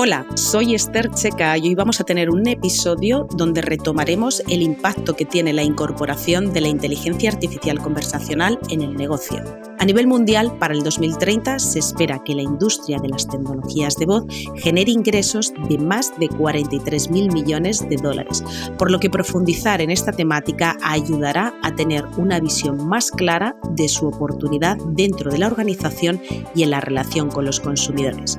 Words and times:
Hola, 0.00 0.24
soy 0.36 0.76
Esther 0.76 1.10
Checa 1.10 1.58
y 1.58 1.66
hoy 1.66 1.74
vamos 1.74 2.00
a 2.00 2.04
tener 2.04 2.30
un 2.30 2.46
episodio 2.46 3.26
donde 3.34 3.62
retomaremos 3.62 4.44
el 4.48 4.62
impacto 4.62 5.16
que 5.16 5.24
tiene 5.24 5.52
la 5.52 5.64
incorporación 5.64 6.52
de 6.52 6.60
la 6.60 6.68
inteligencia 6.68 7.28
artificial 7.28 7.80
conversacional 7.80 8.60
en 8.70 8.82
el 8.82 8.94
negocio. 8.94 9.42
A 9.80 9.84
nivel 9.84 10.06
mundial, 10.06 10.56
para 10.56 10.74
el 10.74 10.84
2030 10.84 11.58
se 11.58 11.80
espera 11.80 12.22
que 12.22 12.36
la 12.36 12.42
industria 12.42 12.98
de 13.02 13.08
las 13.08 13.26
tecnologías 13.26 13.96
de 13.96 14.06
voz 14.06 14.24
genere 14.54 14.92
ingresos 14.92 15.52
de 15.68 15.78
más 15.78 16.16
de 16.16 16.28
43.000 16.28 17.32
millones 17.32 17.88
de 17.88 17.96
dólares, 17.96 18.44
por 18.78 18.92
lo 18.92 19.00
que 19.00 19.10
profundizar 19.10 19.80
en 19.80 19.90
esta 19.90 20.12
temática 20.12 20.76
ayudará 20.80 21.54
a 21.64 21.74
tener 21.74 22.04
una 22.18 22.38
visión 22.38 22.86
más 22.86 23.10
clara 23.10 23.56
de 23.72 23.88
su 23.88 24.06
oportunidad 24.06 24.76
dentro 24.90 25.32
de 25.32 25.38
la 25.38 25.48
organización 25.48 26.22
y 26.54 26.62
en 26.62 26.70
la 26.70 26.80
relación 26.80 27.30
con 27.30 27.44
los 27.44 27.58
consumidores. 27.58 28.38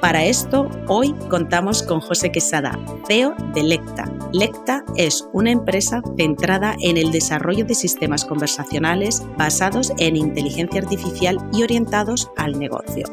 Para 0.00 0.24
esto, 0.24 0.68
hoy 0.88 1.14
contamos 1.30 1.82
con 1.82 2.00
José 2.00 2.30
Quesada, 2.30 2.78
CEO 3.06 3.34
de 3.54 3.62
Lecta. 3.62 4.04
Lecta 4.32 4.84
es 4.96 5.26
una 5.32 5.50
empresa 5.50 6.02
centrada 6.16 6.76
en 6.80 6.96
el 6.96 7.10
desarrollo 7.10 7.64
de 7.64 7.74
sistemas 7.74 8.24
conversacionales 8.24 9.22
basados 9.38 9.92
en 9.98 10.16
inteligencia 10.16 10.82
artificial 10.82 11.38
y 11.52 11.62
orientados 11.62 12.30
al 12.36 12.58
negocio. 12.58 13.06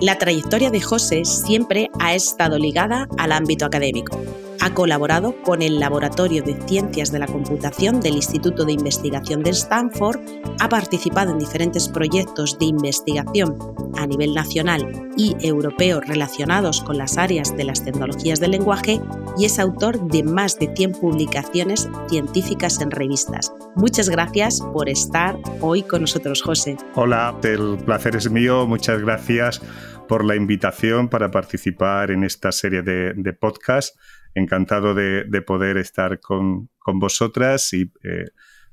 La 0.00 0.18
trayectoria 0.18 0.70
de 0.70 0.82
José 0.82 1.24
siempre 1.24 1.88
ha 1.98 2.14
estado 2.14 2.58
ligada 2.58 3.08
al 3.16 3.32
ámbito 3.32 3.64
académico. 3.64 4.20
Ha 4.60 4.74
colaborado 4.74 5.40
con 5.42 5.62
el 5.62 5.80
Laboratorio 5.80 6.42
de 6.42 6.54
Ciencias 6.66 7.12
de 7.12 7.18
la 7.18 7.26
Computación 7.26 8.00
del 8.00 8.16
Instituto 8.16 8.64
de 8.64 8.72
Investigación 8.72 9.42
de 9.42 9.50
Stanford, 9.50 10.20
ha 10.60 10.68
participado 10.68 11.30
en 11.30 11.38
diferentes 11.38 11.88
proyectos 11.88 12.58
de 12.58 12.66
investigación 12.66 13.56
a 13.96 14.06
nivel 14.06 14.34
nacional 14.34 15.10
y 15.16 15.34
europeo 15.40 16.00
relacionados 16.00 16.82
con 16.82 16.98
las 16.98 17.16
áreas 17.16 17.56
de 17.56 17.64
las 17.64 17.84
tecnologías 17.84 18.40
del 18.40 18.50
lenguaje 18.52 19.00
y 19.38 19.44
es 19.44 19.58
autor 19.58 20.00
de 20.08 20.22
más 20.22 20.58
de 20.58 20.72
100 20.74 20.92
publicaciones 20.92 21.88
científicas 22.08 22.80
en 22.80 22.90
revistas. 22.90 23.52
Muchas 23.74 24.08
gracias 24.08 24.60
por 24.72 24.88
estar 24.88 25.38
hoy 25.60 25.82
con 25.82 26.02
nosotros, 26.02 26.42
José. 26.42 26.76
Hola, 26.94 27.34
el 27.42 27.78
placer 27.84 28.16
es 28.16 28.30
mío. 28.30 28.66
Muchas 28.66 29.00
gracias 29.00 29.60
por 30.06 30.24
la 30.24 30.36
invitación 30.36 31.08
para 31.08 31.30
participar 31.30 32.10
en 32.10 32.24
esta 32.24 32.52
serie 32.52 32.82
de, 32.82 33.32
podcasts 33.32 33.98
encantado 34.34 34.94
de, 34.94 35.42
poder 35.42 35.76
estar 35.76 36.20
con, 36.20 36.70
vosotras 36.86 37.72
y 37.72 37.90
eh, 38.04 38.26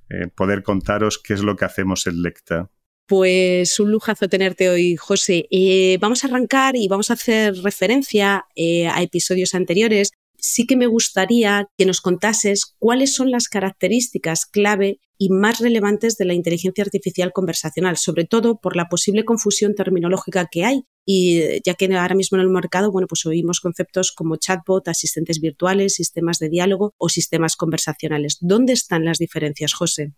eh, 0.10 0.28
poder 0.36 0.62
contaros 0.62 1.18
qué 1.18 1.34
es 1.34 1.42
lo 1.42 1.56
que 1.56 1.66
hacemos 1.66 2.06
en 2.08 2.22
Lecta. 2.22 2.70
Pues 3.06 3.80
un 3.80 3.92
lujazo 3.92 4.30
tenerte 4.30 4.70
hoy, 4.70 4.96
José. 4.96 5.48
Eh, 5.52 5.98
vamos 6.00 6.24
a 6.24 6.28
arrancar 6.28 6.76
y 6.76 6.88
vamos 6.88 7.10
a 7.10 7.16
hacer 7.16 7.56
referencia 7.56 8.46
a 8.46 9.02
episodios 9.02 9.56
anteriores. 9.56 10.12
Sí 10.38 10.66
que 10.68 10.78
me 10.78 10.88
gustaría 10.88 11.68
que 11.78 11.86
nos 11.86 12.02
contases 12.02 12.76
cuáles 12.80 13.14
son 13.14 13.32
las 13.32 13.50
características 13.50 14.46
clave 14.46 15.00
y 15.18 15.30
más 15.30 15.60
relevantes 15.60 16.18
de 16.18 16.26
la 16.26 16.34
inteligencia 16.34 16.84
artificial 16.84 17.32
conversacional, 17.34 17.98
sobre 17.98 18.26
todo 18.26 18.60
por 18.60 18.76
la 18.76 18.90
posible 18.90 19.26
confusión 19.26 19.76
terminológica 19.76 20.48
que 20.52 20.66
hay 20.66 20.86
y 21.06 21.40
eh, 21.40 21.62
ya 21.66 21.74
que 21.74 21.94
ahora 21.96 22.16
mismo 22.16 22.38
en 22.38 22.44
el 22.44 22.50
mercado, 22.50 22.92
bueno, 22.92 23.08
pues 23.08 23.26
oímos 23.26 23.60
conceptos 23.60 24.12
como 24.12 24.38
chatbot, 24.38 24.88
asistentes 24.88 25.40
virtuales, 25.40 25.96
sistemas 25.96 26.40
de 26.40 26.50
diálogo 26.50 26.94
o 26.98 27.10
sistemas 27.10 27.56
conversacionales. 27.56 28.38
¿Dónde 28.42 28.74
están 28.74 29.06
las 29.06 29.18
diferencias, 29.18 29.74
José? 29.74 30.14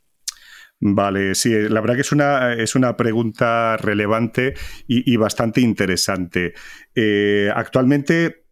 Vale, 0.79 1.35
sí, 1.35 1.51
la 1.51 1.79
verdad 1.79 1.96
que 1.96 2.01
es 2.01 2.12
una, 2.12 2.53
es 2.53 2.75
una 2.75 2.97
pregunta 2.97 3.78
relevante 3.78 4.56
y, 4.88 5.16
bastante 5.16 5.62
interesante. 5.62 6.53
Eh, 6.94 7.50
actualmente 7.56 8.47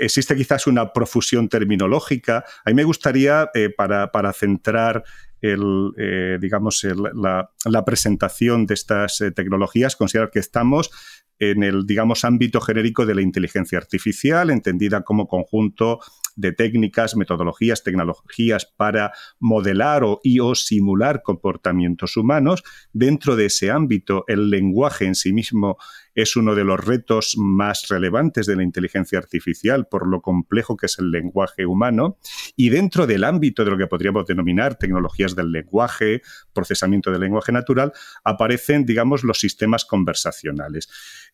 existe 0.00 0.34
quizás 0.34 0.66
una 0.66 0.92
profusión 0.92 1.48
terminológica. 1.48 2.44
A 2.64 2.70
mí 2.70 2.74
me 2.74 2.82
gustaría, 2.84 3.50
eh, 3.54 3.70
para, 3.70 4.10
para, 4.10 4.32
centrar 4.32 5.04
el, 5.40 6.38
digamos, 6.40 6.84
la, 7.14 7.50
la, 7.64 7.84
presentación 7.84 8.66
de 8.66 8.74
estas 8.74 9.22
tecnologías, 9.34 9.96
considerar 9.96 10.30
que 10.30 10.40
estamos 10.40 10.90
en 11.40 11.62
el, 11.62 11.86
digamos, 11.86 12.24
ámbito 12.24 12.60
genérico 12.60 13.06
de 13.06 13.14
la 13.14 13.22
inteligencia 13.22 13.78
artificial, 13.78 14.50
entendida 14.50 15.02
como 15.02 15.26
conjunto 15.26 16.00
de 16.36 16.52
técnicas, 16.52 17.16
metodologías, 17.16 17.82
tecnologías 17.82 18.66
para 18.66 19.12
modelar 19.40 20.04
o, 20.04 20.20
y 20.22 20.38
o 20.40 20.54
simular 20.54 21.22
comportamientos 21.22 22.16
humanos. 22.16 22.62
Dentro 22.92 23.36
de 23.36 23.46
ese 23.46 23.70
ámbito, 23.70 24.24
el 24.28 24.50
lenguaje 24.50 25.06
en 25.06 25.14
sí 25.14 25.32
mismo 25.32 25.78
es 26.14 26.36
uno 26.36 26.54
de 26.54 26.64
los 26.64 26.84
retos 26.84 27.34
más 27.38 27.88
relevantes 27.88 28.46
de 28.46 28.56
la 28.56 28.62
inteligencia 28.62 29.18
artificial 29.18 29.86
por 29.86 30.06
lo 30.08 30.20
complejo 30.20 30.76
que 30.76 30.86
es 30.86 30.98
el 30.98 31.10
lenguaje 31.10 31.66
humano. 31.66 32.18
Y 32.56 32.68
dentro 32.68 33.06
del 33.06 33.24
ámbito 33.24 33.64
de 33.64 33.70
lo 33.70 33.78
que 33.78 33.86
podríamos 33.86 34.26
denominar 34.26 34.76
tecnologías 34.76 35.34
del 35.34 35.52
lenguaje, 35.52 36.22
procesamiento 36.52 37.10
del 37.10 37.20
lenguaje 37.20 37.52
natural, 37.52 37.92
aparecen, 38.24 38.84
digamos, 38.84 39.24
los 39.24 39.38
sistemas 39.38 39.84
conversacionales. 39.84 40.88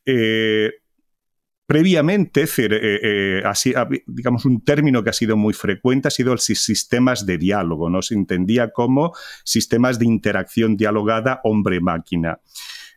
Eh, 0.07 0.71
Previamente, 1.69 2.45
eh, 2.45 2.49
eh, 2.61 3.43
así, 3.45 3.75
digamos, 4.07 4.45
un 4.45 4.63
término 4.63 5.03
que 5.03 5.11
ha 5.11 5.13
sido 5.13 5.37
muy 5.37 5.53
frecuente 5.53 6.07
ha 6.07 6.13
sido 6.13 6.33
el 6.33 6.39
sistemas 6.39 7.27
de 7.27 7.39
diálogo, 7.39 7.91
¿no? 7.91 8.03
Se 8.03 8.15
entendía 8.15 8.71
como 8.71 9.13
sistemas 9.43 9.99
de 9.99 10.07
interacción 10.07 10.77
dialogada 10.77 11.41
hombre-máquina. 11.43 12.41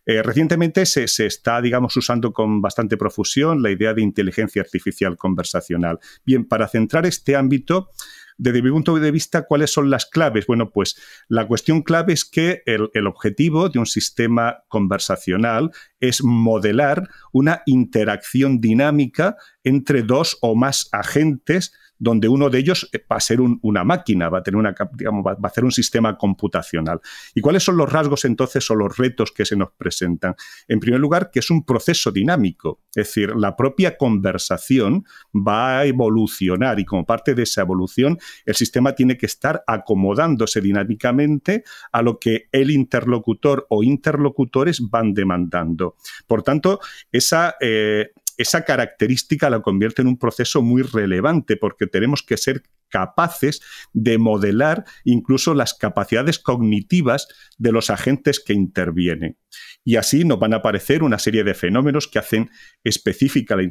Recientemente 0.05 0.85
se, 0.85 1.07
se, 1.07 1.25
está, 1.25 1.61
digamos, 1.61 1.95
usando 1.97 2.31
con 2.31 2.61
bastante 2.61 2.95
profusión 2.95 3.61
la 3.61 3.71
idea 3.71 3.93
de 3.93 4.01
inteligencia 4.01 4.61
artificial 4.61 5.17
conversacional. 5.17 5.99
Bien, 6.23 6.45
para 6.45 6.67
centrar 6.67 7.07
este 7.07 7.35
ámbito, 7.35 7.89
desde 8.39 8.61
mi 8.63 8.71
punto 8.71 8.95
de 8.95 9.11
vista, 9.11 9.45
¿cuáles 9.45 9.69
son 9.71 9.89
las 9.89 10.05
claves? 10.05 10.47
Bueno, 10.47 10.71
pues 10.71 10.95
la 11.27 11.45
cuestión 11.45 11.83
clave 11.83 12.13
es 12.13 12.23
que 12.23 12.63
el, 12.65 13.05
objetivo 13.05 13.67
de 13.67 13.79
un 13.79 13.85
sistema 13.85 14.63
conversacional 14.69 15.71
es 15.99 16.23
modelar 16.23 17.09
una 17.33 17.63
interacción 17.65 18.61
dinámica 18.61 19.35
entre 19.63 20.03
dos 20.03 20.37
o 20.41 20.55
más 20.55 20.87
agentes 20.93 21.73
donde 21.99 22.29
uno 22.29 22.49
de 22.49 22.59
ellos 22.59 22.89
eh, 22.93 23.03
va 23.11 23.17
a 23.17 23.19
ser 23.19 23.39
una 23.41 23.83
máquina, 23.83 24.29
va 24.29 24.39
a 24.39 24.43
tener 24.43 24.57
una, 24.57 24.73
digamos, 24.93 25.25
va, 25.25 25.33
a 25.33 25.47
hacer 25.47 25.65
un 25.65 25.71
sistema 25.71 26.17
computacional. 26.17 27.01
¿Y 27.35 27.41
cuáles 27.41 27.63
son 27.63 27.77
los 27.77 27.91
rasgos 27.91 28.25
entonces 28.25 28.69
o 28.71 28.75
los 28.75 28.97
retos 28.97 29.31
que 29.31 29.45
se 29.45 29.55
nos 29.55 29.71
presentan? 29.77 30.35
En 30.67 30.79
primer 30.79 30.99
lugar, 30.99 31.29
que 31.29 31.39
es 31.39 31.51
un 31.51 31.65
proceso 31.65 32.11
dinámico, 32.11 32.79
es 32.95 33.07
decir, 33.07 33.35
la 33.35 33.55
propia 33.55 33.97
conversación 33.97 35.05
va 35.35 35.79
a 35.79 35.85
evolucionar 35.85 36.79
y 36.79 36.85
como 36.85 37.05
parte 37.05 37.35
de 37.35 37.43
esa 37.43 37.61
evolución, 37.61 38.17
el 38.45 38.55
sistema 38.55 38.95
tiene 38.95 39.17
que 39.17 39.25
estar 39.25 39.63
acomodándose 39.67 40.61
dinámicamente 40.61 41.63
a 41.91 42.01
lo 42.01 42.17
que 42.17 42.47
el 42.51 42.71
interlocutor 42.71 43.67
o 43.69 43.83
interlocutores 43.83 44.81
van 44.89 45.13
demandando. 45.13 45.95
Por 46.27 46.43
tanto, 46.43 46.79
esa 47.11 47.55
eh, 47.59 48.11
esa 48.39 48.63
característica 48.63 49.49
la 49.49 49.61
convierte 49.61 50.01
en 50.01 50.07
un 50.07 50.17
proceso 50.17 50.61
muy 50.61 50.81
relevante 50.81 51.57
porque 51.57 51.87
tenemos 51.87 52.23
que 52.23 52.37
ser 52.37 52.63
capaces 52.87 53.61
de 53.91 54.17
modelar 54.17 54.85
incluso 55.03 55.53
las 55.53 55.73
capacidades 55.73 56.39
cognitivas 56.39 57.27
de 57.57 57.73
los 57.73 57.89
agentes 57.89 58.39
que 58.39 58.53
intervienen. 58.53 59.37
Y 59.83 59.97
así 59.97 60.23
nos 60.23 60.39
van 60.39 60.53
a 60.53 60.57
aparecer 60.57 61.03
una 61.03 61.19
serie 61.19 61.43
de 61.43 61.53
fenómenos 61.53 62.07
que 62.07 62.17
hacen 62.17 62.49
específica 62.81 63.57
la 63.57 63.67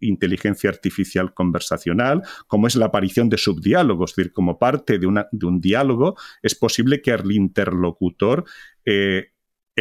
inteligencia 0.00 0.68
artificial 0.68 1.32
conversacional, 1.32 2.22
como 2.48 2.66
es 2.66 2.74
la 2.74 2.86
aparición 2.86 3.28
de 3.28 3.38
subdiálogos, 3.38 4.10
es 4.10 4.16
decir, 4.16 4.32
como 4.32 4.58
parte 4.58 4.98
de, 4.98 5.06
un 5.06 5.60
diálogo 5.60 6.16
es 6.42 6.56
posible 6.56 7.00
que 7.02 7.12
el 7.12 7.30
interlocutor 7.30 8.44
eh, 8.84 9.28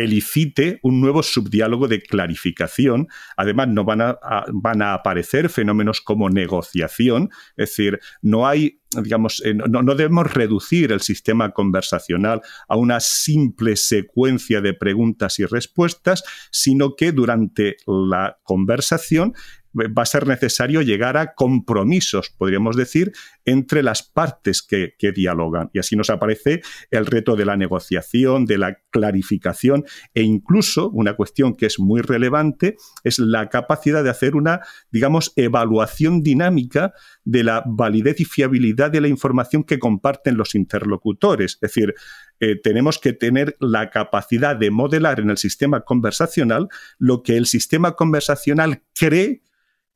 elicite 0.03 0.79
un 0.83 1.01
nuevo 1.01 1.23
subdiálogo 1.23 1.87
de 1.87 2.01
clarificación. 2.01 3.07
Además, 3.35 3.67
no 3.69 3.83
van 3.83 4.01
a, 4.01 4.17
van 4.53 4.81
a 4.81 4.93
aparecer 4.93 5.49
fenómenos 5.49 6.01
como 6.01 6.29
negociación, 6.29 7.29
es 7.55 7.69
decir, 7.69 7.99
no 8.21 8.47
hay 8.47 8.79
digamos, 8.89 9.41
eh, 9.43 9.53
no, 9.53 9.83
no, 9.83 9.95
debemos 9.95 10.33
reducir 10.33 10.93
el 10.93 11.01
sistema 11.01 11.51
conversacional 11.51 12.41
a 12.69 12.77
una 12.77 13.01
simple 13.01 13.75
secuencia 13.75 14.61
de 14.61 14.73
preguntas 14.73 15.39
y 15.39 15.45
respuestas, 15.45 16.23
sino 16.51 16.95
que 16.95 17.11
durante 17.11 17.75
la 17.85 18.37
conversación 18.43 19.33
va 19.77 20.03
a 20.03 20.05
ser 20.05 20.27
necesario 20.27 20.81
llegar 20.81 21.17
a 21.17 21.33
compromisos, 21.33 22.29
podríamos 22.29 22.75
decir, 22.75 23.11
entre 23.45 23.83
las 23.83 24.03
partes 24.03 24.61
que, 24.61 24.95
dialogan. 25.15 25.69
Y 25.73 25.79
así 25.79 25.95
nos 25.95 26.09
aparece 26.09 26.61
el 26.91 27.05
reto 27.05 27.35
de 27.35 27.45
la 27.45 27.55
negociación, 27.55 28.45
de 28.45 28.57
la 28.57 28.79
clarificación 28.89 29.85
e 30.13 30.21
incluso 30.21 30.89
una 30.89 31.15
cuestión 31.15 31.55
que 31.55 31.65
es 31.65 31.79
muy 31.79 32.01
relevante 32.01 32.75
es 33.03 33.19
la 33.19 33.47
capacidad 33.47 34.03
de 34.03 34.09
hacer 34.09 34.35
una, 34.35 34.61
digamos, 34.91 35.31
evaluación 35.37 36.23
dinámica 36.23 36.93
de 37.23 37.43
la 37.43 37.63
validez 37.65 38.19
y 38.19 38.25
fiabilidad 38.25 38.91
de 38.91 39.01
la 39.01 39.07
información 39.07 39.63
que 39.63 39.79
comparten 39.79 40.35
los 40.35 40.55
interlocutores. 40.55 41.53
Es 41.53 41.59
decir, 41.61 41.95
eh, 42.39 42.59
tenemos 42.61 42.99
que 42.99 43.13
tener 43.13 43.55
la 43.59 43.89
capacidad 43.89 44.55
de 44.55 44.71
modelar 44.71 45.19
en 45.19 45.29
el 45.29 45.37
sistema 45.37 45.81
conversacional 45.81 46.67
lo 46.97 47.23
que 47.23 47.37
el 47.37 47.45
sistema 47.45 47.93
conversacional 47.93 48.83
cree 48.93 49.41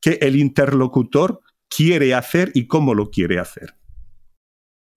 que 0.01 0.17
el 0.21 0.35
interlocutor 0.35 1.41
quiere 1.69 2.13
hacer 2.13 2.51
y 2.53 2.67
cómo 2.67 2.93
lo 2.93 3.09
quiere 3.09 3.39
hacer. 3.39 3.75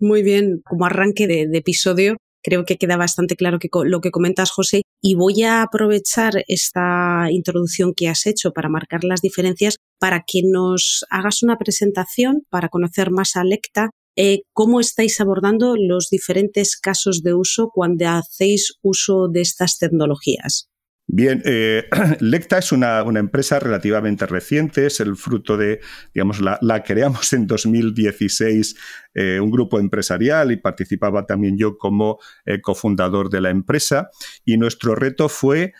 Muy 0.00 0.22
bien, 0.22 0.60
como 0.64 0.86
arranque 0.86 1.26
de, 1.26 1.48
episodio, 1.56 2.16
creo 2.42 2.64
que 2.64 2.76
queda 2.76 2.96
bastante 2.96 3.36
claro 3.36 3.58
que, 3.58 3.68
lo 3.84 4.00
que 4.00 4.10
comentas, 4.10 4.50
José, 4.50 4.82
y 5.00 5.14
voy 5.14 5.42
a 5.42 5.62
aprovechar 5.62 6.44
esta 6.48 7.28
introducción 7.30 7.94
que 7.94 8.08
has 8.08 8.26
hecho 8.26 8.52
para 8.52 8.68
marcar 8.68 9.04
las 9.04 9.20
diferencias 9.20 9.76
para 10.00 10.24
que 10.26 10.42
nos 10.44 11.04
hagas 11.10 11.42
una 11.42 11.56
presentación 11.56 12.42
para 12.50 12.68
conocer 12.68 13.10
más 13.10 13.36
a 13.36 13.44
Lecta. 13.44 13.90
Eh, 14.16 14.42
¿Cómo 14.52 14.80
estáis 14.80 15.20
abordando 15.20 15.74
los 15.76 16.08
diferentes 16.10 16.76
casos 16.76 17.22
de 17.22 17.34
uso 17.34 17.70
cuando 17.72 18.08
hacéis 18.08 18.78
uso 18.82 19.28
de 19.28 19.40
estas 19.40 19.78
tecnologías? 19.78 20.68
Bien, 21.06 21.42
eh, 21.44 21.84
Lecta 22.20 22.58
es 22.58 22.72
una, 22.72 23.00
empresa 23.00 23.58
relativamente 23.58 24.26
reciente, 24.26 24.86
es 24.86 25.00
el 25.00 25.16
fruto 25.16 25.56
de, 25.56 25.80
digamos, 26.14 26.40
la, 26.40 26.82
creamos 26.82 27.32
en 27.34 27.46
2016 27.46 28.74
eh, 29.14 29.38
un 29.38 29.50
grupo 29.50 29.78
empresarial 29.78 30.50
y 30.50 30.56
participaba 30.56 31.26
también 31.26 31.58
yo 31.58 31.76
como 31.76 32.18
eh, 32.46 32.60
cofundador 32.60 33.28
de 33.28 33.42
la 33.42 33.50
empresa. 33.50 34.08
Y 34.44 34.56
nuestro 34.56 34.94
reto 34.94 35.28
fue 35.28 35.72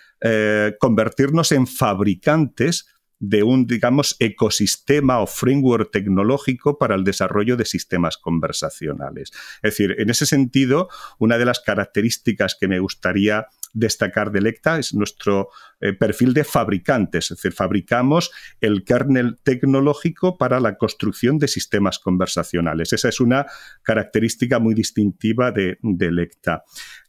convertirnos 0.78 1.52
en 1.52 1.66
fabricantes 1.66 2.93
de 3.28 3.42
un, 3.42 3.66
digamos, 3.66 4.16
ecosistema 4.18 5.20
o 5.20 5.26
framework 5.26 5.90
tecnológico 5.90 6.78
para 6.78 6.94
el 6.94 7.04
desarrollo 7.04 7.56
de 7.56 7.64
sistemas 7.64 8.16
conversacionales. 8.18 9.30
Es 9.62 9.76
decir, 9.76 9.96
en 9.98 10.10
ese 10.10 10.26
sentido, 10.26 10.88
una 11.18 11.38
de 11.38 11.44
las 11.44 11.60
características 11.60 12.56
que 12.58 12.68
me 12.68 12.78
gustaría 12.78 13.46
destacar 13.72 14.30
de 14.30 14.40
Lecta 14.40 14.78
es 14.78 14.94
nuestro 14.94 15.48
eh, 15.80 15.92
perfil 15.92 16.32
de 16.32 16.44
fabricantes, 16.44 17.30
es 17.30 17.38
decir, 17.38 17.52
fabricamos 17.52 18.30
el 18.60 18.84
kernel 18.84 19.38
tecnológico 19.42 20.38
para 20.38 20.60
la 20.60 20.76
construcción 20.76 21.38
de 21.38 21.48
sistemas 21.48 21.98
conversacionales. 21.98 22.92
Esa 22.92 23.08
es 23.08 23.20
una 23.20 23.46
característica 23.82 24.60
muy 24.60 24.74
distintiva 24.74 25.50
de, 25.50 25.78
de 25.82 26.12
Lecta. 26.12 26.62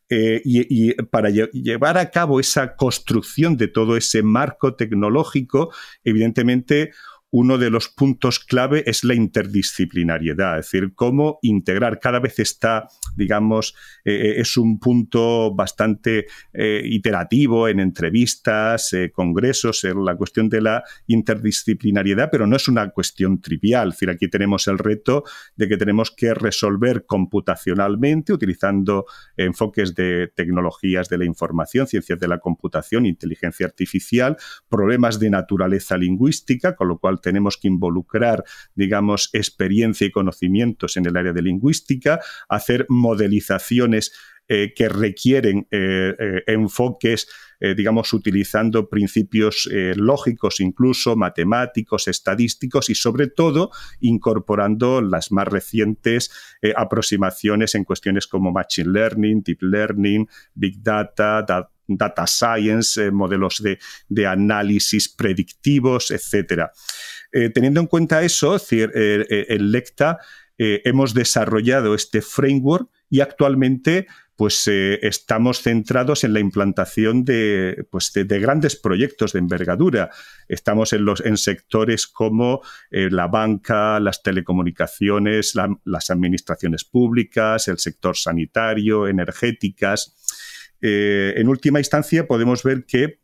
Eh, 0.10 0.42
y, 0.46 0.94
para 1.06 1.30
llevar 1.30 1.98
a 1.98 2.12
cabo 2.12 2.40
esa 2.40 2.76
construcción 2.76 3.58
de 3.58 3.68
todo 3.68 3.98
ese 3.98 4.22
marco 4.22 4.76
tecnológico, 4.76 5.74
evidentemente 6.04 6.92
uno 7.38 7.58
de 7.58 7.70
los 7.70 7.90
puntos 7.90 8.40
clave 8.40 8.86
es 8.86 9.04
la 9.04 9.14
interdisciplinariedad, 9.14 10.58
es 10.58 10.68
decir, 10.68 10.94
cómo 10.96 11.38
integrar. 11.42 12.00
Cada 12.00 12.22
vez 12.22 12.40
está, 12.40 12.88
digamos, 13.18 13.76
eh, 14.06 14.14
eh, 14.14 14.34
es 14.38 14.56
un 14.56 14.80
punto 14.80 15.54
bastante 15.54 16.28
eh, 16.54 16.82
iterativo 16.86 17.68
en 17.68 17.82
entrevistas, 17.82 18.96
congresos, 19.12 19.84
en 19.84 20.06
la 20.06 20.16
cuestión 20.16 20.48
de 20.48 20.62
la 20.62 20.84
interdisciplinariedad, 21.08 22.30
pero 22.32 22.48
no 22.48 22.56
es 22.56 22.70
una 22.70 22.90
cuestión 22.92 23.42
trivial. 23.42 23.90
Es 23.90 23.96
decir, 23.96 24.12
aquí 24.12 24.30
tenemos 24.30 24.68
el 24.68 24.78
reto 24.78 25.26
de 25.58 25.68
que 25.68 25.76
tenemos 25.76 26.12
que 26.12 26.34
resolver 26.34 27.06
computacionalmente, 27.06 28.32
utilizando 28.32 29.08
enfoques 29.36 29.94
de 29.94 30.32
tecnologías 30.34 31.10
de 31.10 31.18
la 31.18 31.26
información, 31.26 31.86
ciencias 31.86 32.18
de 32.18 32.30
la 32.30 32.40
computación, 32.40 33.06
inteligencia 33.06 33.66
artificial, 33.66 34.38
problemas 34.70 35.20
de 35.20 35.30
naturaleza 35.30 35.98
lingüística, 35.98 36.78
con 36.78 36.88
lo 36.88 36.98
cual 36.98 37.20
tenemos 37.26 37.58
que 37.58 37.68
involucrar, 37.68 38.44
digamos, 38.76 39.32
experiencia 39.34 40.06
y 40.06 40.12
conocimientos 40.12 40.96
en 40.96 41.08
el 41.08 41.18
área 41.18 41.34
de 41.34 41.42
lingüística, 41.42 42.20
hacer 42.48 42.86
modelizaciones 42.88 44.14
eh, 44.48 44.74
que 44.76 44.90
requieren 44.90 45.68
eh, 45.72 46.14
eh, 46.20 46.44
enfoques, 46.46 47.28
digamos, 47.78 48.14
utilizando 48.14 48.90
principios 48.90 49.68
lógicos, 49.96 50.60
incluso 50.60 51.16
matemáticos, 51.16 52.08
estadísticos 52.10 52.90
y, 52.90 52.96
sobre 52.96 53.28
todo, 53.28 53.72
incorporando 54.02 55.02
las 55.02 55.32
más 55.32 55.48
recientes 55.48 56.30
aproximaciones 56.76 57.74
en 57.74 57.86
cuestiones 57.86 58.28
como 58.28 58.52
Machine 58.52 58.92
Learning, 58.92 59.42
Deep 59.42 59.62
Learning, 59.62 60.28
Big 60.54 60.84
Data, 60.84 61.46
Data 61.88 62.28
Science, 62.28 63.10
modelos 63.12 63.64
de, 63.64 63.80
de, 64.10 64.28
análisis 64.28 65.10
predictivos, 65.10 66.12
etcétera. 66.12 66.72
Eh, 67.36 67.50
teniendo 67.50 67.82
en 67.82 67.88
cuenta 67.88 68.24
eso, 68.24 68.56
es 68.56 68.72
eh, 68.72 68.88
eh, 68.96 69.46
en 69.50 69.72
Lecta 69.72 70.20
hemos 70.58 71.14
desarrollado 71.14 71.96
este 71.96 72.22
framework 72.22 72.90
y 73.10 73.20
actualmente 73.20 74.08
pues 74.38 74.70
estamos 74.70 75.62
centrados 75.62 76.24
en 76.24 76.32
la 76.32 76.40
implantación 76.40 77.26
de, 77.26 77.86
pues, 77.92 78.14
de, 78.14 78.40
grandes 78.40 78.78
proyectos 78.78 79.34
de 79.34 79.40
envergadura. 79.40 80.12
Estamos 80.48 80.94
en, 80.94 81.04
los, 81.04 81.20
en 81.26 81.36
sectores 81.36 82.08
como 82.08 82.62
la 82.90 83.28
banca, 83.28 84.00
las 84.00 84.24
telecomunicaciones, 84.24 85.56
las 85.84 86.10
administraciones 86.10 86.86
públicas, 86.86 87.68
el 87.68 87.78
sector 87.78 88.16
sanitario, 88.16 89.10
energéticas. 89.10 90.16
en 90.80 91.50
última 91.50 91.80
instancia, 91.80 92.28
podemos 92.28 92.64
ver 92.64 92.86
que 92.86 93.20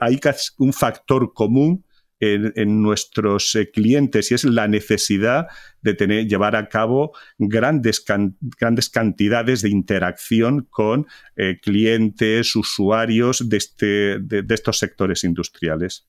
hay 0.00 0.20
un 0.58 0.72
factor 0.72 1.32
común 1.32 1.84
en, 2.20 2.82
nuestros 2.82 3.54
eh, 3.54 3.70
clientes 3.70 4.30
y 4.30 4.34
es 4.34 4.44
la 4.44 4.68
necesidad 4.68 5.46
de 5.82 5.94
tener, 5.94 6.26
llevar 6.26 6.56
a 6.56 6.68
cabo 6.68 7.12
grandes, 7.38 8.04
grandes 8.58 8.88
cantidades 8.88 9.62
de 9.62 9.70
interacción 9.70 10.66
con 10.70 11.06
eh, 11.36 11.58
clientes, 11.62 12.56
usuarios 12.56 13.48
de, 13.48 13.56
este, 13.56 14.18
de, 14.20 14.54
estos 14.54 14.78
sectores 14.78 15.24
industriales. 15.24 16.06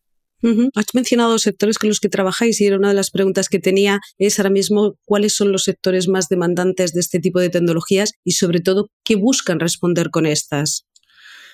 Has 0.74 0.86
mencionado 0.94 1.38
sectores 1.38 1.78
con 1.78 1.90
los 1.90 2.00
que 2.00 2.08
trabajáis 2.08 2.62
y 2.62 2.66
era 2.66 2.78
una 2.78 2.88
de 2.88 2.94
las 2.94 3.12
preguntas 3.12 3.50
que 3.50 3.60
tenía 3.60 4.00
es 4.18 4.40
ahora 4.40 4.50
mismo 4.50 4.96
cuáles 5.04 5.36
son 5.36 5.52
los 5.52 5.66
sectores 5.66 6.08
más 6.08 6.30
demandantes 6.30 6.94
de 6.94 7.02
este 7.02 7.20
tipo 7.20 7.42
de 7.42 7.50
tecnologías 7.50 8.14
y 8.24 8.32
sobre 8.32 8.62
todo 8.62 8.88
qué 9.04 9.18
buscan 9.18 9.60
responder 9.60 10.12
con 10.12 10.26
estas. 10.26 10.86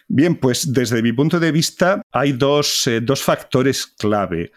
Bien, 0.07 0.35
pues 0.35 0.71
desde 0.71 1.01
mi 1.01 1.13
punto 1.13 1.39
de 1.39 1.51
vista 1.51 2.01
hay 2.11 2.33
dos, 2.33 2.87
eh, 2.87 3.01
factores 3.15 3.87
clave. 3.87 4.51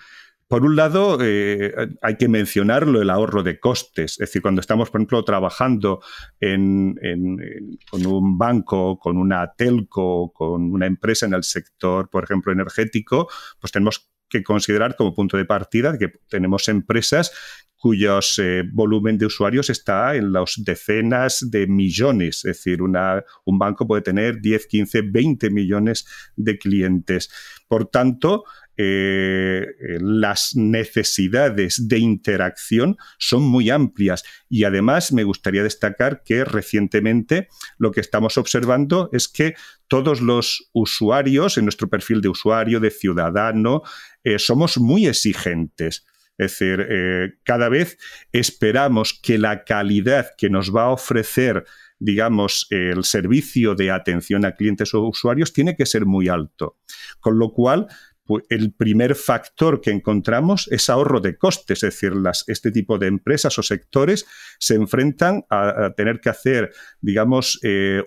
Por 0.46 0.64
un 0.64 0.76
lado, 0.76 1.18
eh, 1.20 1.74
hay 2.00 2.16
que 2.16 2.28
mencionarlo, 2.28 3.02
el 3.02 3.10
ahorro 3.10 3.42
de 3.42 3.60
costes. 3.60 4.12
Es 4.12 4.18
decir, 4.18 4.40
cuando 4.40 4.60
estamos, 4.60 4.90
por 4.90 5.00
ejemplo, 5.00 5.22
trabajando 5.24 6.00
con 6.40 8.06
un 8.06 8.38
banco, 8.38 8.98
con 8.98 9.18
una 9.18 9.52
telco, 9.56 10.32
con 10.32 10.72
una 10.72 10.86
empresa 10.86 11.26
en 11.26 11.34
el 11.34 11.44
sector, 11.44 12.08
por 12.08 12.24
ejemplo, 12.24 12.50
energético, 12.50 13.28
pues 13.60 13.72
tenemos 13.72 14.10
que 14.28 14.42
considerar 14.42 14.96
como 14.96 15.14
punto 15.14 15.36
de 15.36 15.44
partida 15.44 15.98
que 15.98 16.12
tenemos 16.28 16.68
empresas 16.68 17.32
cuyos 17.78 18.38
eh, 18.38 18.64
volumen 18.70 19.16
de 19.18 19.26
usuarios 19.26 19.70
está 19.70 20.16
en 20.16 20.32
las 20.32 20.54
decenas 20.58 21.46
de 21.50 21.66
millones. 21.66 22.44
Es 22.44 22.64
decir, 22.64 22.82
un 22.82 23.58
banco 23.58 23.86
puede 23.86 24.02
tener 24.02 24.40
10, 24.40 24.66
15, 24.66 25.02
20 25.02 25.50
millones 25.50 26.06
de 26.36 26.58
clientes. 26.58 27.30
Por 27.68 27.86
tanto, 27.86 28.44
eh, 28.80 29.66
las 30.00 30.54
necesidades 30.54 31.88
de 31.88 31.98
interacción 31.98 32.96
son 33.18 33.42
muy 33.42 33.70
amplias 33.70 34.22
y 34.48 34.62
además 34.62 35.12
me 35.12 35.24
gustaría 35.24 35.64
destacar 35.64 36.22
que 36.22 36.44
recientemente 36.44 37.48
lo 37.78 37.90
que 37.90 38.00
estamos 38.00 38.38
observando 38.38 39.10
es 39.12 39.26
que 39.26 39.56
todos 39.88 40.20
los 40.20 40.70
usuarios 40.72 41.58
en 41.58 41.64
nuestro 41.64 41.88
perfil 41.88 42.20
de 42.20 42.28
usuario, 42.28 42.78
de 42.78 42.90
ciudadano, 42.90 43.82
eh, 44.22 44.38
somos 44.38 44.78
muy 44.78 45.08
exigentes. 45.08 46.06
Es 46.38 46.52
decir, 46.52 46.86
eh, 46.88 47.34
cada 47.42 47.68
vez 47.68 47.98
esperamos 48.32 49.18
que 49.20 49.38
la 49.38 49.64
calidad 49.64 50.28
que 50.38 50.48
nos 50.48 50.74
va 50.74 50.84
a 50.84 50.90
ofrecer 50.90 51.64
digamos, 52.00 52.68
el 52.70 53.02
servicio 53.02 53.74
de 53.74 53.90
atención 53.90 54.44
a 54.44 54.52
clientes 54.52 54.94
o 54.94 55.02
usuarios 55.02 55.52
tiene 55.52 55.74
que 55.74 55.84
ser 55.84 56.06
muy 56.06 56.28
alto. 56.28 56.78
Con 57.20 57.40
lo 57.40 57.52
cual, 57.52 57.88
pues, 58.28 58.44
el 58.50 58.72
primer 58.72 59.14
factor 59.14 59.80
que 59.80 59.90
encontramos 59.90 60.68
es 60.70 60.90
ahorro 60.90 61.20
de 61.20 61.38
costes, 61.38 61.82
es 61.82 61.94
decir, 61.94 62.12
este 62.46 62.70
tipo 62.70 62.98
de 62.98 63.06
empresas 63.06 63.58
o 63.58 63.62
sectores 63.62 64.26
se 64.58 64.74
enfrentan 64.74 65.44
a, 65.48 65.94
tener 65.96 66.20
que 66.20 66.28
hacer, 66.28 66.70
digamos, 67.00 67.58
eh, 67.62 68.02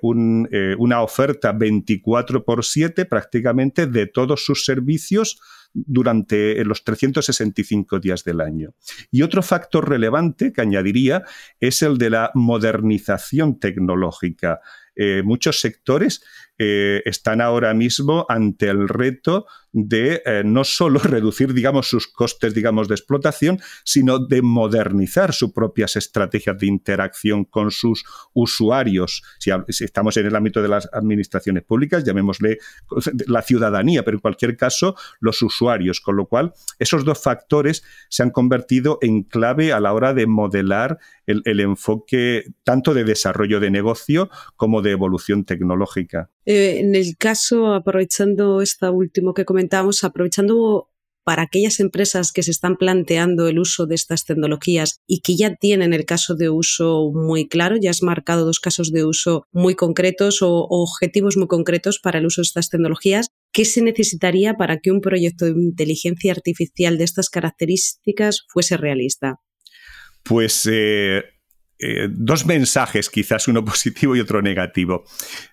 eh, 0.52 0.76
una 0.78 1.02
oferta 1.02 1.52
24 1.52 2.46
por 2.46 2.64
7 2.64 3.06
prácticamente 3.06 3.88
de 3.88 4.06
todos 4.06 4.46
sus 4.46 4.64
servicios 4.64 5.40
durante 5.74 6.63
los 6.66 6.84
365 6.84 8.00
días 8.00 8.24
del 8.24 8.42
año. 8.42 8.74
Y 9.10 9.22
otro 9.22 9.42
factor 9.42 9.90
relevante 9.90 10.51
que 10.51 10.62
añadiría 10.62 11.24
es 11.60 11.82
el 11.82 11.98
de 11.98 12.10
la 12.10 12.32
modernización 12.34 13.60
tecnológica. 13.60 14.62
Eh, 14.96 15.22
muchos 15.24 15.62
sectores 15.62 16.22
eh, 16.63 17.01
están 17.06 17.41
ahora 17.41 17.74
mismo 17.74 18.27
ante 18.30 18.70
el 18.70 18.88
reto 18.88 19.48
de 19.72 20.22
eh, 20.25 20.44
no 20.46 20.63
solo 20.63 21.00
reducir, 21.03 21.56
digamos, 21.56 21.88
sus 21.88 22.08
costes, 22.08 22.53
digamos, 22.53 22.88
de 22.88 22.94
explotación, 22.94 23.60
sino 23.84 24.20
de 24.20 24.44
modernizar 24.44 25.34
sus 25.34 25.53
propias 25.53 25.96
estrategias 25.96 26.60
de 26.60 26.68
interacción 26.68 27.46
con 27.46 27.72
sus 27.72 28.03
usuarios. 28.34 29.24
Si, 29.39 29.50
estamos 29.84 30.18
en 30.18 30.27
el 30.27 30.36
ámbito 30.36 30.62
de 30.62 30.68
las 30.68 30.88
administraciones 30.94 31.63
públicas, 31.63 32.03
llamémosle 32.03 32.60
la 33.25 33.41
ciudadanía, 33.41 34.06
pero 34.06 34.18
en 34.18 34.22
cualquier 34.22 34.56
caso, 34.56 34.96
los 35.20 35.41
usuarios. 35.41 36.00
Con 36.00 36.15
lo 36.15 36.27
cual, 36.27 36.53
esos 36.77 37.06
dos 37.06 37.24
factores 37.24 37.84
se 38.08 38.22
han 38.22 38.30
convertido 38.30 39.00
en 39.01 39.24
clave 39.24 39.74
a 39.74 39.80
la 39.80 39.94
hora 39.94 40.13
de 40.13 40.27
modelar 40.27 41.00
el, 41.25 41.41
el 41.46 41.60
enfoque 41.60 42.46
tanto 42.63 42.94
de 42.94 43.03
desarrollo 43.03 43.60
de 43.60 43.72
negocio 43.72 44.30
como 44.56 44.84
de 44.84 44.91
evolución 44.91 45.44
tecnológica. 45.44 46.30
Eh, 46.51 46.79
en 46.81 46.96
el 46.96 47.15
caso, 47.17 47.74
aprovechando 47.74 48.62
esta 48.62 48.91
último 48.91 49.34
que 49.34 49.46
comentamos, 49.46 50.03
aprovechando 50.03 50.89
para 51.24 51.43
aquellas 51.43 51.79
empresas 51.79 52.34
que 52.34 52.43
se 52.43 52.51
están 52.51 52.75
planteando 52.75 53.48
el 53.48 53.58
uso 53.58 53.86
de 53.86 53.96
estas 53.96 54.25
tecnologías 54.25 55.00
y 55.08 55.22
que 55.22 55.38
ya 55.38 55.55
tienen 55.55 55.93
el 55.93 56.03
caso 56.03 56.36
de 56.36 56.50
uso 56.50 57.10
muy 57.13 57.48
claro, 57.48 57.77
ya 57.79 57.89
has 57.89 58.03
marcado 58.03 58.43
dos 58.43 58.60
casos 58.60 58.91
de 58.91 59.05
uso 59.05 59.46
muy 59.53 59.75
concretos 59.75 60.41
o, 60.41 60.67
objetivos 60.70 61.38
muy 61.38 61.48
concretos 61.48 62.00
para 62.00 62.20
el 62.20 62.25
uso 62.25 62.41
de 62.41 62.48
estas 62.48 62.70
tecnologías, 62.70 63.29
¿qué 63.53 63.63
se 63.63 63.81
necesitaría 63.81 64.55
para 64.55 64.79
que 64.79 64.91
un 64.91 65.00
proyecto 65.00 65.46
de 65.46 65.51
inteligencia 65.51 66.34
artificial 66.34 66.98
de 66.98 67.05
estas 67.05 67.29
características 67.29 68.43
fuese 68.50 68.75
realista? 68.75 69.36
Pues 70.24 70.67
eh, 70.70 71.24
eh, 71.84 72.08
dos 72.12 72.46
mensajes, 72.46 73.10
quizás 73.10 73.48
uno 73.48 73.66
positivo 73.66 74.16
y 74.16 74.20
otro 74.20 74.42
negativo. 74.42 75.04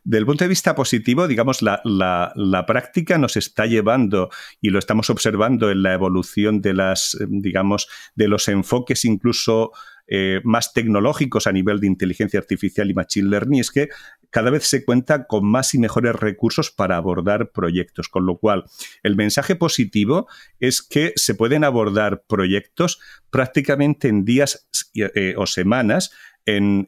Del 0.05 0.27
punto 0.27 0.45
de 0.45 0.49
vista 0.49 0.75
positivo, 0.75 1.27
digamos, 1.27 1.63
la, 1.63 2.65
práctica 2.67 3.17
nos 3.17 3.37
está 3.37 3.65
llevando, 3.65 4.29
y 4.61 4.69
lo 4.69 4.79
estamos 4.79 5.09
observando 5.09 5.71
en 5.71 5.83
la 5.83 5.95
evolución 5.95 6.61
de 6.61 6.75
las, 6.75 7.17
digamos, 7.29 7.89
de 8.15 8.29
los 8.29 8.47
enfoques 8.49 9.07
incluso 9.07 9.73
eh, 10.07 10.41
más 10.45 10.73
tecnológicos 10.73 11.47
a 11.47 11.53
nivel 11.53 11.81
de 11.81 11.87
inteligencia 11.87 12.41
artificial 12.41 12.91
y 12.91 12.95
machine 12.95 13.29
learning, 13.29 13.61
es 13.61 13.71
que 13.71 13.89
cada 14.31 14.51
vez 14.51 14.65
se 14.65 14.85
cuenta 14.85 15.27
con 15.27 15.47
más 15.47 15.75
y 15.75 15.79
mejores 15.79 16.15
recursos 16.15 16.71
para 16.71 16.97
abordar 16.97 17.51
proyectos, 17.51 18.09
con 18.09 18.27
lo 18.27 18.39
cual 18.39 18.65
el 19.03 19.17
mensaje 19.17 19.57
positivo 19.57 20.29
es 20.61 20.83
que 20.83 21.13
se 21.17 21.35
pueden 21.35 21.65
abordar 21.65 22.25
proyectos 22.29 23.01
prácticamente 23.31 24.09
en 24.09 24.25
días 24.25 24.69
eh, 24.95 25.35
o 25.37 25.47
semanas 25.47 26.11
en, 26.45 26.87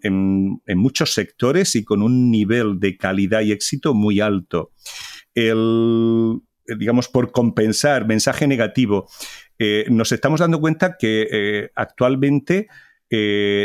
muchos 0.75 1.13
sectores 1.13 1.77
y 1.77 1.85
con 1.85 2.03
un 2.03 2.31
nivel 2.31 2.81
de 2.81 2.97
calidad 2.97 3.43
y 3.43 3.53
éxito 3.53 3.93
muy 3.93 4.21
alto. 4.21 4.73
El, 5.35 6.41
digamos, 6.67 7.09
por 7.09 7.31
compensar, 7.31 8.07
mensaje 8.07 8.47
negativo, 8.47 9.09
eh, 9.59 9.85
nos 9.91 10.13
estamos 10.13 10.41
dando 10.41 10.61
cuenta 10.61 10.97
que 10.99 11.29
eh, 11.31 11.71
actualmente 11.75 12.69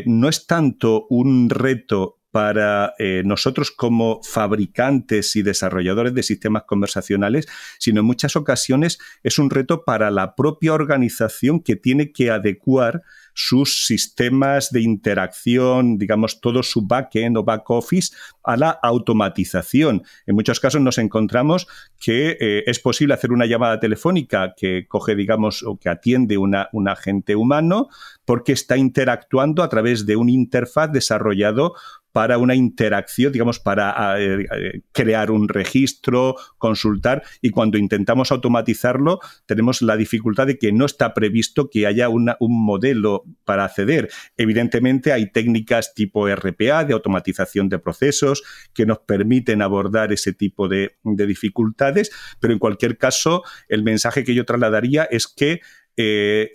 no 0.08 0.28
es 0.28 0.48
tanto 0.48 1.06
un 1.12 1.52
reto 1.52 2.15
para 2.36 2.96
eh, 3.00 3.24
nosotros 3.24 3.72
como 3.72 4.20
fabricantes 4.22 5.38
y 5.38 5.42
desarrolladores 5.42 6.14
de 6.14 6.22
sistemas 6.22 6.64
conversacionales, 6.64 7.48
sino 7.80 8.02
en 8.02 8.06
muchas 8.06 8.36
ocasiones 8.36 9.00
es 9.24 9.40
un 9.40 9.50
reto 9.50 9.86
para 9.86 10.12
la 10.12 10.36
propia 10.36 10.74
organización 10.74 11.62
que 11.62 11.78
tiene 11.78 12.12
que 12.12 12.32
adecuar 12.32 13.04
sus 13.34 13.86
sistemas 13.86 14.70
de 14.72 14.82
interacción, 14.82 15.98
digamos, 15.98 16.42
todo 16.42 16.62
su 16.62 16.86
backend 16.86 17.38
o 17.38 17.44
back 17.44 17.70
office 17.70 18.14
a 18.44 18.58
la 18.58 18.70
automatización. 18.70 20.04
En 20.26 20.36
muchos 20.36 20.60
casos 20.60 20.82
nos 20.82 20.98
encontramos 20.98 21.68
que 22.00 22.38
eh, 22.40 22.64
es 22.66 22.80
posible 22.80 23.14
hacer 23.14 23.32
una 23.32 23.46
llamada 23.46 23.80
telefónica 23.80 24.56
que 24.58 24.88
coge, 24.88 25.16
digamos, 25.16 25.64
o 25.64 25.78
que 25.78 25.88
atiende 25.88 26.38
una, 26.38 26.68
un 26.74 26.90
agente 26.90 27.36
humano 27.36 27.88
porque 28.26 28.52
está 28.54 28.76
interactuando 28.76 29.64
a 29.64 29.70
través 29.70 30.06
de 30.06 30.16
un 30.16 30.30
interfaz 30.30 30.92
desarrollado 30.92 31.76
para 32.16 32.38
una 32.38 32.56
interacción, 32.56 33.34
digamos, 33.34 33.60
para 33.60 34.18
eh, 34.22 34.48
eh, 34.50 34.82
crear 34.94 35.32
un 35.32 35.50
registro, 35.50 36.38
consultar, 36.58 37.24
y 37.42 37.50
cuando 37.50 37.78
intentamos 37.78 38.32
automatizarlo, 38.32 39.20
tenemos 39.46 39.82
la 39.82 39.98
dificultad 39.98 40.48
de 40.48 40.58
que 40.58 40.72
no 40.72 40.86
está 40.86 41.14
previsto 41.14 41.70
que 41.70 41.86
haya 41.86 42.08
un 42.08 42.34
modelo 42.40 43.26
para 43.44 43.66
acceder. 43.66 44.10
Evidentemente, 44.38 45.12
hay 45.12 45.30
técnicas 45.30 45.94
tipo 45.94 46.34
RPA, 46.34 46.86
de 46.86 46.94
automatización 46.94 47.68
de 47.68 47.80
procesos, 47.80 48.44
que 48.74 48.86
nos 48.86 49.00
permiten 49.00 49.62
abordar 49.62 50.14
ese 50.14 50.32
tipo 50.32 50.70
de 50.70 50.96
dificultades, 51.04 52.12
pero 52.40 52.54
en 52.54 52.60
cualquier 52.60 52.98
caso, 52.98 53.44
el 53.68 53.84
mensaje 53.84 54.24
que 54.24 54.34
yo 54.34 54.46
trasladaría 54.46 55.04
es 55.04 55.28
que 55.28 55.60
eh, 55.98 56.52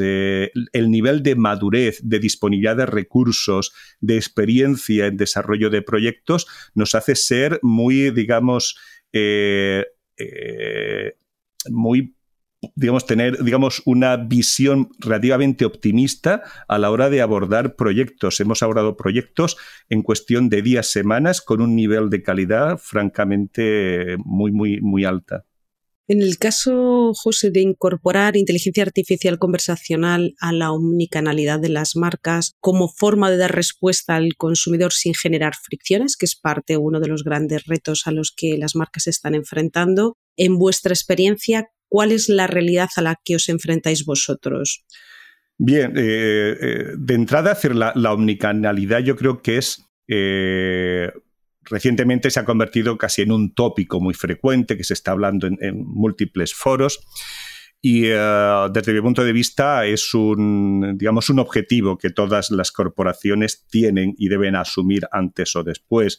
eh, 0.00 0.50
el 0.72 0.90
nivel 0.90 1.22
de 1.22 1.36
madurez, 1.36 2.00
de 2.02 2.18
disponibilidad 2.18 2.76
de 2.76 2.86
recursos, 2.86 3.72
de 4.00 4.16
experiencia 4.16 5.06
en 5.06 5.16
desarrollo 5.16 5.70
de 5.70 5.82
proyectos, 5.82 6.46
nos 6.74 6.94
hace 6.94 7.14
ser 7.14 7.60
muy, 7.62 8.10
digamos, 8.10 8.76
eh, 9.12 9.84
muy 11.68 12.16
digamos, 12.74 13.06
tener, 13.06 13.42
digamos, 13.42 13.80
una 13.86 14.16
visión 14.18 14.90
relativamente 14.98 15.64
optimista 15.64 16.42
a 16.68 16.78
la 16.78 16.90
hora 16.90 17.08
de 17.08 17.22
abordar 17.22 17.74
proyectos. 17.74 18.38
Hemos 18.40 18.62
abordado 18.62 18.96
proyectos 18.96 19.56
en 19.88 20.02
cuestión 20.02 20.50
de 20.50 20.60
días, 20.60 20.88
semanas, 20.88 21.40
con 21.40 21.62
un 21.62 21.74
nivel 21.74 22.10
de 22.10 22.22
calidad 22.22 22.76
francamente 22.76 24.16
muy, 24.18 24.52
muy, 24.52 24.80
muy 24.82 25.06
alta. 25.06 25.46
En 26.10 26.22
el 26.22 26.38
caso, 26.38 27.12
José, 27.14 27.52
de 27.52 27.60
incorporar 27.60 28.36
inteligencia 28.36 28.82
artificial 28.82 29.38
conversacional 29.38 30.34
a 30.40 30.52
la 30.52 30.72
omnicanalidad 30.72 31.60
de 31.60 31.68
las 31.68 31.94
marcas 31.94 32.56
como 32.58 32.88
forma 32.88 33.30
de 33.30 33.36
dar 33.36 33.54
respuesta 33.54 34.16
al 34.16 34.34
consumidor 34.36 34.92
sin 34.92 35.14
generar 35.14 35.52
fricciones, 35.54 36.16
que 36.16 36.26
es 36.26 36.34
parte 36.34 36.76
uno 36.76 36.98
de 36.98 37.06
los 37.06 37.22
grandes 37.22 37.64
retos 37.66 38.08
a 38.08 38.10
los 38.10 38.34
que 38.36 38.58
las 38.58 38.74
marcas 38.74 39.04
se 39.04 39.10
están 39.10 39.36
enfrentando, 39.36 40.16
en 40.36 40.58
vuestra 40.58 40.92
experiencia, 40.92 41.68
¿cuál 41.88 42.10
es 42.10 42.28
la 42.28 42.48
realidad 42.48 42.88
a 42.96 43.02
la 43.02 43.14
que 43.24 43.36
os 43.36 43.48
enfrentáis 43.48 44.04
vosotros? 44.04 44.84
Bien, 45.58 45.92
eh, 45.96 46.56
eh, 46.60 46.84
de 46.98 47.14
entrada, 47.14 47.52
hacer 47.52 47.76
la, 47.76 47.92
omnicanalidad 48.12 48.98
yo 48.98 49.14
creo 49.14 49.42
que 49.42 49.58
es 49.58 49.86
eh, 50.08 51.12
recientemente 51.62 52.30
se 52.30 52.40
ha 52.40 52.44
convertido 52.44 52.96
casi 52.98 53.22
en 53.22 53.32
un 53.32 53.54
tópico 53.54 54.00
muy 54.00 54.14
frecuente 54.14 54.76
que 54.76 54.84
se 54.84 54.94
está 54.94 55.12
hablando 55.12 55.46
en, 55.46 55.84
múltiples 55.84 56.54
foros. 56.54 57.00
Y 57.82 58.06
eh, 58.06 58.68
desde 58.72 58.92
mi 58.92 59.00
punto 59.00 59.24
de 59.24 59.32
vista 59.32 59.86
es 59.86 60.12
un, 60.12 60.96
digamos, 60.98 61.30
un 61.30 61.38
objetivo 61.38 61.96
que 61.96 62.10
todas 62.10 62.50
las 62.50 62.72
corporaciones 62.72 63.66
tienen 63.70 64.14
y 64.18 64.28
deben 64.28 64.54
asumir 64.54 65.06
antes 65.12 65.56
o 65.56 65.64
después. 65.64 66.18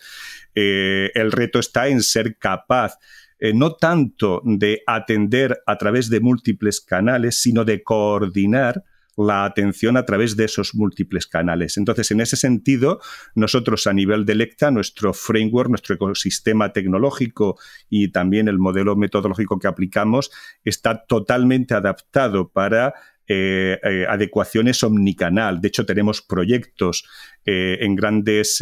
Eh, 0.56 1.12
el 1.14 1.32
reto 1.32 1.60
está 1.60 1.88
en 1.88 2.02
ser 2.02 2.38
capaz 2.38 2.98
eh, 3.44 3.54
no 3.56 3.74
tanto 3.74 4.44
de 4.46 4.84
atender 4.86 5.64
a 5.66 5.76
través 5.80 6.12
de 6.12 6.20
múltiples 6.20 6.80
canales, 6.80 7.42
sino 7.42 7.66
de 7.66 7.82
coordinar 7.82 8.84
la 9.18 9.46
atención 9.46 9.98
a 9.98 10.06
través 10.06 10.36
de 10.38 10.46
esos 10.46 10.76
múltiples 10.76 11.28
canales. 11.28 11.78
Entonces, 11.78 12.12
en 12.12 12.22
ese 12.22 12.36
sentido, 12.36 13.00
nosotros 13.36 13.88
a 13.88 13.94
nivel 13.94 14.26
de 14.26 14.36
Lecta, 14.36 14.72
nuestro 14.72 15.14
framework, 15.14 15.70
nuestro 15.70 15.96
ecosistema 15.96 16.72
tecnológico 16.74 17.60
y 17.90 18.12
también 18.12 18.48
el 18.48 18.60
modelo 18.60 18.96
metodológico 18.96 19.60
que 19.60 19.68
aplicamos 19.68 20.32
está 20.64 21.06
totalmente 21.06 21.74
adaptado 21.74 22.50
para 22.50 22.94
eh, 23.34 23.80
eh, 23.82 24.06
adecuaciones 24.10 24.84
omnicanal. 24.84 25.62
De 25.62 25.70
hecho, 25.70 25.86
tenemos 25.86 26.22
proyectos 26.22 27.06
eh, 27.46 27.78
en 27.80 27.96
grandes 27.96 28.62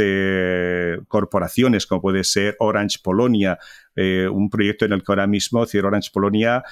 corporaciones 1.07 1.87
como 1.87 2.01
puede 2.03 2.23
ser 2.23 2.55
Orange 2.59 2.99
Polonia 3.03 3.57
un 4.31 4.49
proyecto 4.49 4.85
en 4.85 4.93
el 4.93 5.03
que 5.03 5.11
ahora 5.11 5.27
mismo 5.27 5.59
Orange 5.83 6.09
Polonia 6.13 6.63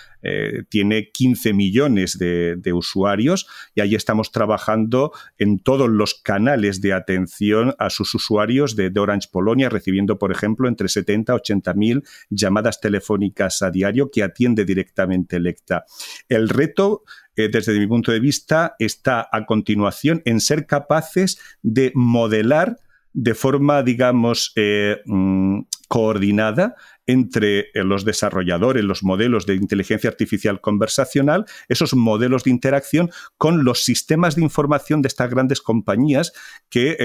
tiene 0.69 1.09
15 1.11 1.51
millones 1.51 2.17
de, 2.17 2.71
usuarios 2.73 3.47
y 3.75 3.81
ahí 3.81 3.95
estamos 3.95 4.31
trabajando 4.31 5.11
en 5.37 5.59
todos 5.59 5.89
los 5.89 6.13
canales 6.13 6.79
de 6.79 6.93
atención 6.93 7.75
a 7.79 7.89
sus 7.89 8.15
usuarios 8.15 8.77
de, 8.77 8.93
Orange 8.97 9.27
Polonia, 9.29 9.67
recibiendo, 9.67 10.17
por 10.17 10.31
ejemplo, 10.31 10.69
entre 10.69 10.87
70 10.87 11.33
y 11.33 11.35
80 11.35 11.73
mil 11.73 12.03
llamadas 12.29 12.79
telefónicas 12.79 13.61
a 13.61 13.71
diario 13.71 14.09
que 14.09 14.23
atiende 14.23 14.63
directamente 14.63 15.41
Lecta. 15.41 15.83
El 16.29 16.47
reto 16.47 17.03
eh, 17.37 17.49
desde 17.49 17.77
mi 17.79 17.87
punto 17.87 18.11
de 18.11 18.19
vista, 18.19 18.75
está 18.79 19.29
a 19.31 19.45
continuación 19.45 20.21
en 20.25 20.41
ser 20.41 20.65
capaces 20.65 21.39
de 21.61 21.91
modelar 21.95 22.77
de 23.13 23.33
forma, 23.33 23.81
digamos, 23.83 24.51
eh, 24.55 24.97
mm, 25.05 25.61
coordinada 25.87 26.75
entre 27.07 27.59
eh, 27.59 27.83
los 27.83 28.05
desarrolladores, 28.05 28.83
los 28.83 29.03
modelos 29.03 29.45
de 29.45 29.55
inteligencia 29.55 30.09
artificial 30.09 30.61
conversacional, 30.61 31.45
esos 31.67 31.95
modelos 31.95 32.43
de 32.43 32.51
interacción 32.51 33.09
con 33.37 33.63
los 33.63 33.83
sistemas 33.83 34.35
de 34.35 34.43
información 34.43 35.01
de 35.01 35.07
estas 35.07 35.29
grandes 35.29 35.61
compañías 35.61 36.33
que 36.69 36.97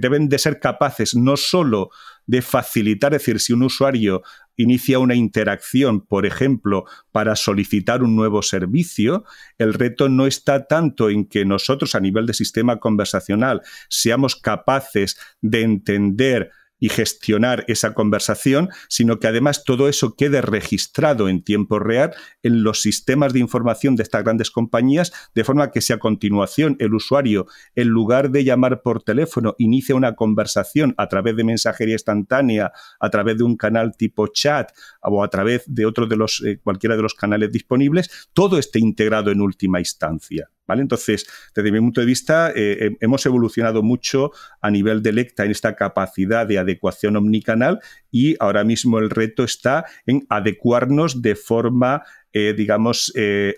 deben 0.00 0.28
de 0.28 0.38
ser 0.38 0.58
capaces 0.60 1.14
no 1.14 1.36
solo 1.36 1.90
de 2.28 2.42
facilitar, 2.42 3.14
es 3.14 3.22
decir, 3.22 3.40
si 3.40 3.54
un 3.54 3.62
usuario 3.62 4.22
inicia 4.54 4.98
una 4.98 5.14
interacción, 5.14 6.02
por 6.02 6.26
ejemplo, 6.26 6.84
para 7.10 7.34
solicitar 7.36 8.02
un 8.02 8.16
nuevo 8.16 8.42
servicio, 8.42 9.24
el 9.56 9.72
reto 9.72 10.10
no 10.10 10.26
está 10.26 10.66
tanto 10.66 11.08
en 11.08 11.24
que 11.24 11.46
nosotros 11.46 11.94
a 11.94 12.00
nivel 12.00 12.26
de 12.26 12.34
sistema 12.34 12.78
conversacional 12.80 13.62
seamos 13.88 14.36
capaces 14.36 15.18
de 15.40 15.62
entender 15.62 16.50
y 16.80 16.88
gestionar 16.88 17.64
esa 17.68 17.94
conversación, 17.94 18.68
sino 18.88 19.18
que 19.18 19.26
además 19.26 19.64
todo 19.64 19.88
eso 19.88 20.14
quede 20.14 20.40
registrado 20.40 21.28
en 21.28 21.42
tiempo 21.42 21.78
real 21.78 22.14
en 22.42 22.62
los 22.62 22.82
sistemas 22.82 23.32
de 23.32 23.40
información 23.40 23.96
de 23.96 24.02
estas 24.02 24.24
grandes 24.24 24.50
compañías, 24.50 25.12
de 25.34 25.44
forma 25.44 25.70
que 25.70 25.80
si 25.80 25.92
a 25.92 25.98
continuación 25.98 26.76
el 26.78 26.94
usuario, 26.94 27.46
en 27.74 27.88
lugar 27.88 28.30
de 28.30 28.44
llamar 28.44 28.82
por 28.82 29.02
teléfono, 29.02 29.54
inicia 29.58 29.94
una 29.94 30.14
conversación 30.14 30.94
a 30.96 31.08
través 31.08 31.36
de 31.36 31.44
mensajería 31.44 31.94
instantánea, 31.94 32.72
a 33.00 33.10
través 33.10 33.38
de 33.38 33.44
un 33.44 33.56
canal 33.56 33.96
tipo 33.96 34.26
chat 34.28 34.70
o 35.02 35.22
a 35.22 35.28
través 35.28 35.62
de 35.66 35.86
otro 35.86 36.06
de 36.06 36.16
los, 36.16 36.42
eh, 36.44 36.60
cualquiera 36.62 36.96
de 36.96 37.02
los 37.02 37.14
canales 37.14 37.50
disponibles, 37.52 38.28
todo 38.32 38.58
esté 38.58 38.78
integrado 38.78 39.30
en 39.30 39.40
última 39.40 39.78
instancia. 39.80 40.50
Entonces, 40.76 41.26
desde 41.54 41.72
mi 41.72 41.80
punto 41.80 42.00
de 42.00 42.06
vista, 42.06 42.50
eh, 42.50 42.86
eh, 42.86 42.96
hemos 43.00 43.24
evolucionado 43.24 43.82
mucho 43.82 44.32
a 44.60 44.70
nivel 44.70 45.02
de 45.02 45.12
Lecta 45.12 45.44
en 45.44 45.50
esta 45.50 45.74
capacidad 45.74 46.46
de 46.46 46.58
adecuación 46.58 47.16
omnicanal 47.16 47.80
y 48.10 48.36
ahora 48.40 48.64
mismo 48.64 48.98
el 48.98 49.10
reto 49.10 49.44
está 49.44 49.86
en 50.06 50.26
adecuarnos 50.28 51.22
de 51.22 51.34
forma, 51.34 52.02
eh, 52.32 52.54
digamos, 52.56 53.12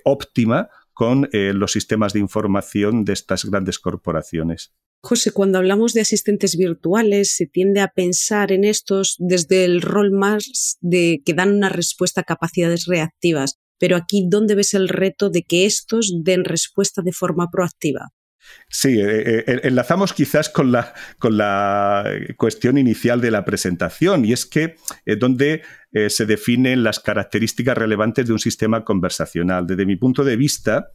óptima 0.05 0.69
con 0.93 1.29
los 1.33 1.73
sistemas 1.73 2.13
de 2.13 2.21
información 2.21 3.05
de 3.05 3.15
estas 3.15 3.45
grandes 3.47 3.79
corporaciones. 3.79 4.73
José, 5.03 5.33
cuando 5.33 5.57
hablamos 5.57 5.95
de 5.95 6.03
asistentes 6.03 6.57
virtuales, 6.59 7.35
se 7.35 7.47
tiende 7.47 7.81
a 7.81 7.89
pensar 7.89 8.53
en 8.53 8.65
estos 8.65 9.17
desde 9.19 9.65
el 9.65 9.81
rol 9.81 10.11
más 10.11 10.77
de 10.83 11.23
que 11.25 11.33
dan 11.33 11.55
una 11.55 11.71
respuesta 11.71 12.21
a 12.21 12.25
capacidades 12.25 12.85
reactivas. 12.85 13.60
Pero 13.81 13.97
aquí, 13.97 14.27
¿dónde 14.29 14.55
ves 14.55 14.75
el 14.75 14.89
reto 14.89 15.31
de 15.31 15.43
que 15.43 15.65
estos 15.65 16.13
den 16.23 16.45
respuesta 16.45 17.01
de 17.03 17.13
forma 17.13 17.49
proactiva? 17.51 18.13
Sí, 18.69 19.01
eh, 19.01 19.45
eh, 19.47 19.61
enlazamos 19.65 20.13
quizás 20.13 20.49
con 20.49 20.71
la, 20.71 20.93
con 21.19 21.37
la 21.37 22.05
cuestión 22.37 22.79
inicial 22.79 23.21
de 23.21 23.31
la 23.31 23.45
presentación, 23.45 24.25
y 24.25 24.33
es 24.33 24.45
que 24.45 24.77
es 25.05 25.19
donde 25.19 25.63
eh, 25.93 26.11
se 26.11 26.27
definen 26.27 26.83
las 26.83 27.01
características 27.01 27.77
relevantes 27.77 28.27
de 28.27 28.33
un 28.33 28.39
sistema 28.39 28.85
conversacional. 28.85 29.67
Desde 29.67 29.87
mi 29.87 29.97
punto 29.97 30.25
de 30.25 30.37
vista, 30.37 30.91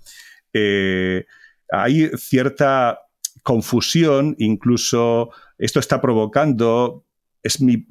hay 1.72 2.10
cierta 2.18 3.00
confusión, 3.44 4.36
incluso 4.38 5.32
esto 5.58 5.80
está 5.80 6.00
provocando 6.02 7.05
es 7.46 7.62
mi, 7.62 7.86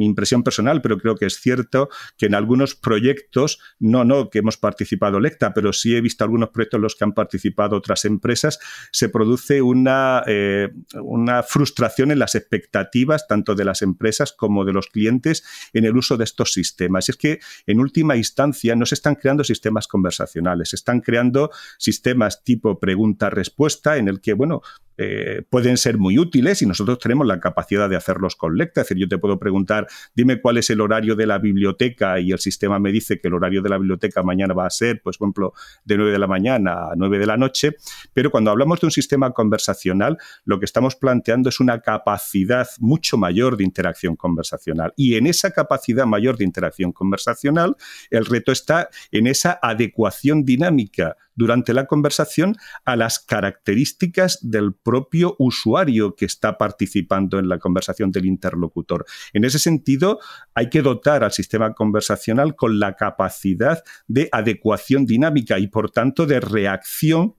impresión 0.00 0.42
personal, 0.42 0.80
pero 0.80 0.96
creo 0.96 1.16
que 1.16 1.26
es 1.26 1.38
cierto 1.38 1.90
que 2.16 2.26
en 2.26 2.34
algunos 2.34 2.74
proyectos, 2.74 3.60
no, 3.78 4.04
no 4.04 4.30
que 4.30 4.38
hemos 4.38 4.56
participado 4.56 5.20
Lecta, 5.20 5.52
pero 5.52 5.74
sí 5.74 5.94
he 5.94 6.00
visto 6.00 6.24
algunos 6.24 6.48
proyectos 6.48 6.78
en 6.78 6.82
los 6.82 6.96
que 6.96 7.04
han 7.04 7.12
participado 7.12 7.76
otras 7.76 8.06
empresas, 8.06 8.58
se 8.90 9.10
produce 9.10 9.60
una, 9.60 10.22
eh, 10.26 10.70
una 10.94 11.42
frustración 11.42 12.10
en 12.10 12.18
las 12.18 12.34
expectativas 12.34 13.28
tanto 13.28 13.54
de 13.54 13.66
las 13.66 13.82
empresas 13.82 14.32
como 14.32 14.64
de 14.64 14.72
los 14.72 14.86
clientes 14.86 15.44
en 15.74 15.84
el 15.84 15.94
uso 15.94 16.16
de 16.16 16.24
estos 16.24 16.54
sistemas. 16.54 17.08
Y 17.08 17.12
es 17.12 17.18
que 17.18 17.40
en 17.66 17.80
última 17.80 18.16
instancia 18.16 18.74
no 18.76 18.86
se 18.86 18.94
están 18.94 19.16
creando 19.16 19.44
sistemas 19.44 19.88
conversacionales, 19.88 20.70
se 20.70 20.76
están 20.76 21.02
creando 21.02 21.50
sistemas 21.78 22.44
tipo 22.44 22.80
pregunta-respuesta 22.80 23.98
en 23.98 24.08
el 24.08 24.22
que, 24.22 24.32
bueno, 24.32 24.62
eh, 24.98 25.42
pueden 25.48 25.76
ser 25.76 25.98
muy 25.98 26.18
útiles 26.18 26.62
y 26.62 26.66
nosotros 26.66 26.98
tenemos 26.98 27.26
la 27.26 27.40
capacidad 27.40 27.88
de 27.88 27.96
hacerlos 27.96 28.36
con 28.36 28.56
Lecta. 28.56 28.80
Es 28.80 28.88
decir, 28.88 29.00
yo 29.00 29.08
te 29.08 29.18
puedo 29.18 29.38
preguntar, 29.38 29.86
dime 30.14 30.40
cuál 30.40 30.58
es 30.58 30.70
el 30.70 30.80
horario 30.80 31.16
de 31.16 31.26
la 31.26 31.38
biblioteca 31.38 32.18
y 32.20 32.32
el 32.32 32.38
sistema 32.38 32.78
me 32.78 32.92
dice 32.92 33.20
que 33.20 33.28
el 33.28 33.34
horario 33.34 33.62
de 33.62 33.68
la 33.68 33.78
biblioteca 33.78 34.22
mañana 34.22 34.54
va 34.54 34.66
a 34.66 34.70
ser, 34.70 35.00
pues, 35.02 35.18
por 35.18 35.26
ejemplo, 35.26 35.52
de 35.84 35.96
9 35.96 36.12
de 36.12 36.18
la 36.18 36.26
mañana 36.26 36.72
a 36.90 36.94
9 36.96 37.18
de 37.18 37.26
la 37.26 37.36
noche. 37.36 37.76
Pero 38.12 38.30
cuando 38.30 38.50
hablamos 38.50 38.80
de 38.80 38.86
un 38.86 38.90
sistema 38.90 39.32
conversacional, 39.32 40.18
lo 40.44 40.58
que 40.58 40.64
estamos 40.64 40.96
planteando 40.96 41.48
es 41.48 41.60
una 41.60 41.80
capacidad 41.80 42.66
mucho 42.78 43.16
mayor 43.16 43.56
de 43.56 43.64
interacción 43.64 44.16
conversacional. 44.16 44.92
Y 44.96 45.16
en 45.16 45.26
esa 45.26 45.50
capacidad 45.50 46.06
mayor 46.06 46.36
de 46.36 46.44
interacción 46.44 46.92
conversacional, 46.92 47.76
el 48.10 48.24
reto 48.24 48.52
está 48.52 48.88
en 49.12 49.26
esa 49.26 49.58
adecuación 49.62 50.44
dinámica 50.44 51.16
durante 51.36 51.72
la 51.72 51.86
conversación 51.86 52.56
a 52.84 52.96
las 52.96 53.20
características 53.20 54.38
del 54.42 54.74
propio 54.74 55.36
usuario 55.38 56.16
que 56.16 56.24
está 56.24 56.58
participando 56.58 57.38
en 57.38 57.48
la 57.48 57.58
conversación 57.58 58.10
del 58.10 58.26
interlocutor. 58.26 59.04
En 59.32 59.44
ese 59.44 59.58
sentido, 59.58 60.18
hay 60.54 60.70
que 60.70 60.82
dotar 60.82 61.22
al 61.22 61.32
sistema 61.32 61.74
conversacional 61.74 62.56
con 62.56 62.80
la 62.80 62.96
capacidad 62.96 63.82
de 64.08 64.28
adecuación 64.32 65.06
dinámica 65.06 65.58
y, 65.58 65.68
por 65.68 65.90
tanto, 65.90 66.26
de 66.26 66.40
reacción 66.40 67.36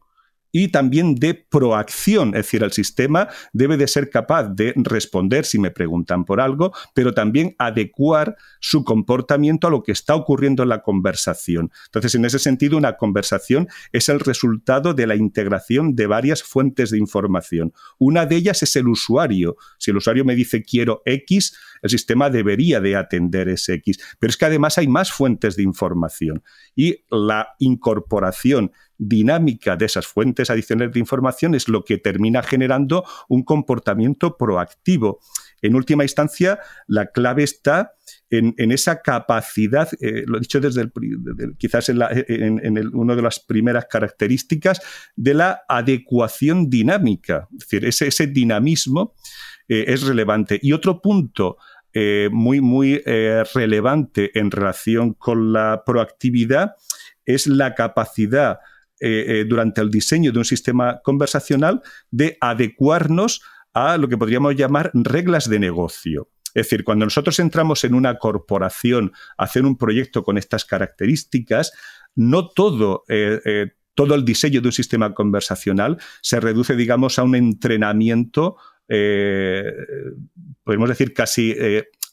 y 0.51 0.69
también 0.69 1.15
de 1.15 1.33
proacción, 1.33 2.29
es 2.29 2.45
decir, 2.45 2.63
el 2.63 2.71
sistema 2.71 3.27
debe 3.53 3.77
de 3.77 3.87
ser 3.87 4.09
capaz 4.09 4.49
de 4.49 4.73
responder 4.75 5.45
si 5.45 5.59
me 5.59 5.71
preguntan 5.71 6.25
por 6.25 6.41
algo, 6.41 6.73
pero 6.93 7.13
también 7.13 7.55
adecuar 7.57 8.35
su 8.59 8.83
comportamiento 8.83 9.67
a 9.67 9.71
lo 9.71 9.83
que 9.83 9.91
está 9.91 10.15
ocurriendo 10.15 10.63
en 10.63 10.69
la 10.69 10.81
conversación. 10.81 11.71
Entonces, 11.85 12.15
en 12.15 12.25
ese 12.25 12.39
sentido, 12.39 12.77
una 12.77 12.97
conversación 12.97 13.67
es 13.91 14.09
el 14.09 14.19
resultado 14.19 14.93
de 14.93 15.07
la 15.07 15.15
integración 15.15 15.95
de 15.95 16.07
varias 16.07 16.43
fuentes 16.43 16.91
de 16.91 16.97
información. 16.97 17.73
Una 17.97 18.25
de 18.25 18.35
ellas 18.37 18.63
es 18.63 18.75
el 18.75 18.87
usuario. 18.87 19.57
Si 19.77 19.91
el 19.91 19.97
usuario 19.97 20.25
me 20.25 20.35
dice 20.35 20.63
quiero 20.63 21.01
X, 21.05 21.57
el 21.81 21.89
sistema 21.89 22.29
debería 22.29 22.79
de 22.79 22.95
atender 22.95 23.49
ese 23.49 23.75
X. 23.75 23.99
Pero 24.19 24.29
es 24.29 24.37
que 24.37 24.45
además 24.45 24.77
hay 24.77 24.87
más 24.87 25.11
fuentes 25.11 25.55
de 25.55 25.63
información 25.63 26.43
y 26.75 27.03
la 27.09 27.49
incorporación 27.59 28.71
dinámica 28.97 29.75
de 29.75 29.85
esas 29.85 30.07
fuentes 30.07 30.49
adicionales 30.49 30.93
de 30.93 30.99
información 30.99 31.55
es 31.55 31.67
lo 31.67 31.83
que 31.83 31.97
termina 31.97 32.43
generando 32.43 33.03
un 33.27 33.43
comportamiento 33.43 34.37
proactivo. 34.37 35.19
En 35.61 35.75
última 35.75 36.03
instancia, 36.03 36.59
la 36.87 37.07
clave 37.07 37.43
está 37.43 37.93
en, 38.29 38.71
esa 38.71 39.01
capacidad, 39.01 39.89
eh, 40.01 40.23
lo 40.27 40.37
he 40.37 40.41
dicho 40.41 40.59
desde 40.59 40.81
el, 40.81 40.91
quizás 41.57 41.89
en, 41.89 42.95
una 42.95 43.15
de 43.15 43.21
las 43.21 43.39
primeras 43.39 43.85
características, 43.85 44.81
de 45.15 45.33
la 45.33 45.61
adecuación 45.67 46.69
dinámica. 46.69 47.47
Es 47.53 47.69
decir, 47.69 47.85
ese, 47.85 48.27
dinamismo 48.27 49.15
eh, 49.67 49.85
es 49.87 50.03
relevante. 50.03 50.59
Y 50.61 50.73
otro 50.73 51.01
punto 51.01 51.57
eh, 51.93 52.29
muy, 52.31 52.61
muy 52.61 53.01
relevante 53.53 54.37
en 54.37 54.51
relación 54.51 55.13
con 55.13 55.53
la 55.53 55.83
proactividad 55.85 56.75
es 57.25 57.47
la 57.47 57.75
capacidad 57.75 58.59
eh, 58.99 59.25
eh, 59.27 59.45
durante 59.47 59.81
el 59.81 59.91
diseño 59.91 60.31
de 60.31 60.39
un 60.39 60.45
sistema 60.45 61.01
conversacional 61.03 61.81
de 62.09 62.37
adecuarnos 62.41 63.41
a 63.73 63.97
lo 63.97 64.07
que 64.07 64.17
podríamos 64.17 64.55
llamar 64.55 64.89
reglas 64.93 65.49
de 65.49 65.59
negocio. 65.59 66.29
Es 66.47 66.65
decir, 66.65 66.83
cuando 66.83 67.05
nosotros 67.05 67.39
entramos 67.39 67.83
en 67.83 67.93
una 67.93 68.17
corporación 68.17 69.11
a 69.37 69.43
hacer 69.43 69.65
un 69.65 69.77
proyecto 69.77 70.23
con 70.23 70.37
estas 70.37 70.65
características, 70.65 71.73
no 72.15 72.49
todo, 72.49 73.03
eh, 73.07 73.73
todo 73.93 74.15
el 74.15 74.25
diseño 74.25 74.61
de 74.61 74.69
un 74.69 74.73
sistema 74.73 75.13
conversacional 75.13 75.97
se 76.21 76.39
reduce, 76.39 76.75
digamos, 76.75 77.19
a 77.19 77.23
un 77.23 77.35
entrenamiento, 77.35 78.57
podemos 80.63 80.89
decir, 80.89 81.13
casi 81.13 81.53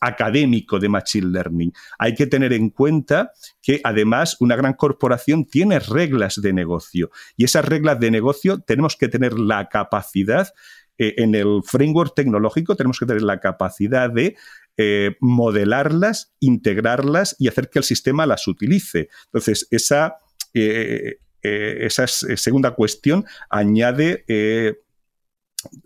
académico 0.06 0.78
de 0.78 0.88
Machine 0.88 1.30
Learning. 1.30 1.72
Hay 1.98 2.14
que 2.14 2.26
tener 2.26 2.52
en 2.52 2.70
cuenta 2.70 3.32
que 3.62 3.80
además 3.84 4.36
una 4.40 4.56
gran 4.56 4.74
corporación 4.74 5.44
tiene 5.46 5.78
reglas 5.78 6.40
de 6.40 6.52
negocio 6.52 7.10
y 7.36 7.44
esas 7.44 7.64
reglas 7.64 7.98
de 8.00 8.10
negocio 8.10 8.60
tenemos 8.60 8.96
que 8.96 9.08
tener 9.08 9.38
la 9.38 9.68
capacidad 9.68 10.48
en 10.96 11.34
el 11.34 11.62
framework 11.64 12.14
tecnológico 12.14 12.76
tenemos 12.76 12.98
que 12.98 13.06
tener 13.06 13.22
la 13.22 13.40
capacidad 13.40 14.10
de 14.10 14.36
modelarlas, 15.20 16.34
integrarlas 16.40 17.36
y 17.38 17.48
hacer 17.48 17.70
que 17.70 17.78
el 17.78 17.84
sistema 17.84 18.26
las 18.26 18.46
utilice. 18.48 19.08
Entonces, 19.26 19.68
esa, 19.70 20.18
esa 20.52 22.06
segunda 22.06 22.72
cuestión 22.72 23.24
añade 23.50 24.24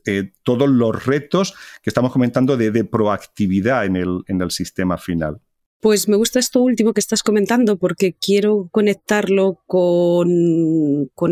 eh, 0.04 0.32
todos 0.42 0.68
los 0.68 1.04
retos 1.04 1.54
que 1.82 1.90
estamos 1.90 2.12
comentando 2.12 2.56
de, 2.56 2.84
proactividad 2.84 3.84
en 3.86 3.96
el 4.40 4.50
sistema 4.50 4.98
final. 4.98 5.40
Pues 5.80 6.08
me 6.08 6.16
gusta 6.16 6.40
esto 6.40 6.60
último 6.60 6.92
que 6.92 6.98
estás 6.98 7.22
comentando 7.22 7.78
porque 7.78 8.12
quiero 8.12 8.68
conectarlo 8.72 9.60
con, 9.64 10.18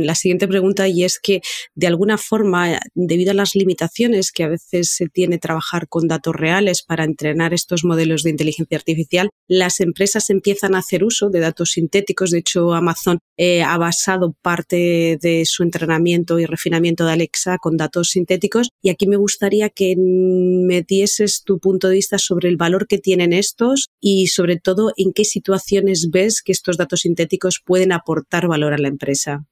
la 0.05 0.15
siguiente 0.15 0.47
pregunta 0.47 0.87
y 0.87 1.03
es 1.03 1.19
que 1.19 1.41
de 1.75 1.89
alguna 1.89 2.17
forma, 2.17 2.79
debido 2.95 3.33
a 3.33 3.35
las 3.35 3.57
limitaciones 3.57 4.31
que 4.31 4.45
a 4.45 4.49
veces 4.49 4.91
se 4.95 5.09
tiene 5.09 5.39
trabajar 5.39 5.89
con 5.89 6.07
datos 6.07 6.37
reales 6.37 6.85
para 6.85 7.03
entrenar 7.03 7.55
estos 7.55 7.83
modelos 7.83 8.23
de 8.23 8.31
inteligencia 8.31 8.79
artificial, 8.79 9.31
las 9.49 9.81
empresas 9.81 10.31
empiezan 10.31 10.77
a 10.77 10.79
hacer 10.79 11.03
uso 11.03 11.29
de 11.29 11.41
datos 11.41 11.73
sintéticos. 11.73 12.31
De 12.31 12.39
hecho, 12.39 12.73
Amazon 12.73 13.19
eh, 13.37 13.65
ha 13.65 13.77
basado 13.79 14.37
parte 14.43 15.19
de 15.21 15.43
su 15.45 15.65
entrenamiento 15.65 16.39
y 16.39 16.47
refinamiento 16.47 17.05
de 17.05 17.13
Alexa 17.13 17.59
con 17.59 17.77
datos 17.77 18.11
sintéticos 18.11 18.69
y 18.81 18.91
aquí 18.91 19.09
me 19.09 19.17
gustaría 19.17 19.71
que 19.71 19.97
me 19.97 20.83
dieses 20.83 21.43
tu 21.43 21.59
punto 21.59 21.89
de 21.89 21.97
vista 21.97 22.19
sobre 22.19 22.49
el 22.49 22.57
valor 22.57 22.87
que 22.87 22.99
tienen 22.99 23.33
estos 23.33 23.89
y 24.01 24.29
sobre 24.37 24.59
todo 24.59 24.93
en 24.99 25.15
qué 25.15 25.25
situaciones 25.25 26.11
ves 26.13 26.43
que 26.43 26.53
estos 26.53 26.77
datos 26.77 27.01
sintéticos 27.01 27.63
pueden 27.65 27.91
aportar 27.93 28.47
valor 28.47 28.75
a 28.75 28.79
la 28.79 28.89
empresa. 28.89 29.47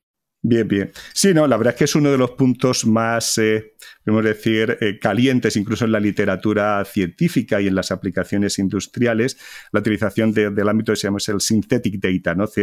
Bien, 0.46 0.68
bien. 0.68 0.92
Sí, 1.14 1.32
no, 1.32 1.46
la 1.46 1.56
verdad 1.56 1.72
es 1.72 1.78
que 1.78 1.84
es 1.84 1.94
uno 1.94 2.10
de 2.10 2.18
los 2.18 2.32
puntos 2.32 2.84
más, 2.84 3.38
eh, 3.38 3.72
podemos 4.04 4.24
decir, 4.24 4.76
eh, 4.78 4.98
calientes, 4.98 5.56
incluso 5.56 5.86
en 5.86 5.92
la 5.92 6.00
literatura 6.00 6.84
científica 6.84 7.62
y 7.62 7.66
en 7.66 7.74
las 7.74 7.90
aplicaciones 7.90 8.58
industriales, 8.58 9.38
la 9.72 9.80
utilización 9.80 10.34
del 10.34 10.68
ámbito 10.68 10.92
que 10.92 10.96
se 10.96 11.06
llama 11.06 11.16
el 11.26 11.40
synthetic 11.40 11.98
data, 11.98 12.34
¿no? 12.34 12.44
Es 12.44 12.58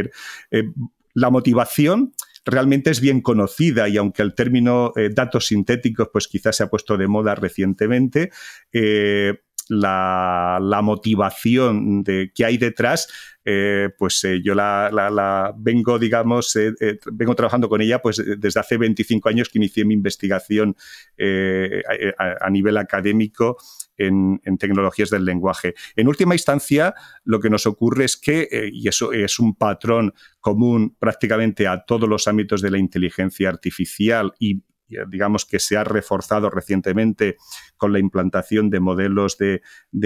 eh, 0.52 0.64
la 1.16 1.32
motivación 1.32 2.14
realmente 2.46 2.92
es 2.92 3.02
bien 3.02 3.22
conocida 3.22 3.90
y 3.90 3.98
aunque 3.98 4.22
el 4.22 4.36
término 4.36 4.94
datos 5.14 5.48
sintéticos 5.48 6.10
pues 6.12 6.28
quizás 6.28 6.56
se 6.56 6.64
ha 6.64 6.70
puesto 6.70 6.98
de 6.98 7.08
moda 7.08 7.36
recientemente, 7.36 8.32
la, 9.72 10.82
motivación 10.84 12.04
de, 12.04 12.32
que 12.36 12.46
hay 12.46 12.58
detrás, 12.58 13.08
eh, 13.46 13.90
pues 13.98 14.24
eh, 14.26 14.42
yo 14.44 14.54
la, 14.54 15.54
vengo, 15.58 15.98
digamos, 15.98 16.56
eh, 16.58 16.74
vengo 17.12 17.36
trabajando 17.36 17.70
con 17.70 17.82
ella 17.82 18.02
pues 18.02 18.22
desde 18.38 18.60
hace 18.60 18.78
25 18.78 19.30
años 19.30 19.50
que 19.50 19.60
inicié 19.60 19.86
mi 19.86 19.94
investigación 19.94 20.76
a, 21.18 22.50
nivel 22.50 22.78
académico 22.78 23.58
en, 23.98 24.40
tecnologías 24.60 25.10
del 25.10 25.24
lenguaje. 25.24 25.74
En 25.96 26.08
última 26.08 26.36
instancia, 26.36 26.94
lo 27.24 27.40
que 27.40 27.50
nos 27.50 27.66
ocurre 27.66 28.06
es 28.06 28.18
que, 28.18 28.70
y 28.74 28.88
eso 28.90 29.14
es 29.14 29.40
un 29.40 29.56
patrón 29.56 30.14
común 30.42 30.98
prácticamente 31.00 31.68
a 31.68 31.86
todos 31.86 32.10
los 32.10 32.28
ámbitos 32.28 32.62
de 32.62 32.72
la 32.72 32.78
inteligencia 32.78 33.48
artificial 33.48 34.34
y 34.38 34.64
digamos 35.10 35.46
que 35.46 35.60
se 35.60 35.78
ha 35.78 35.84
reforzado 35.84 36.50
recientemente 36.50 37.38
con 37.78 37.94
la 37.94 38.00
implantación 38.00 38.70
de 38.70 38.80
modelos 38.80 39.38
de, 39.38 39.62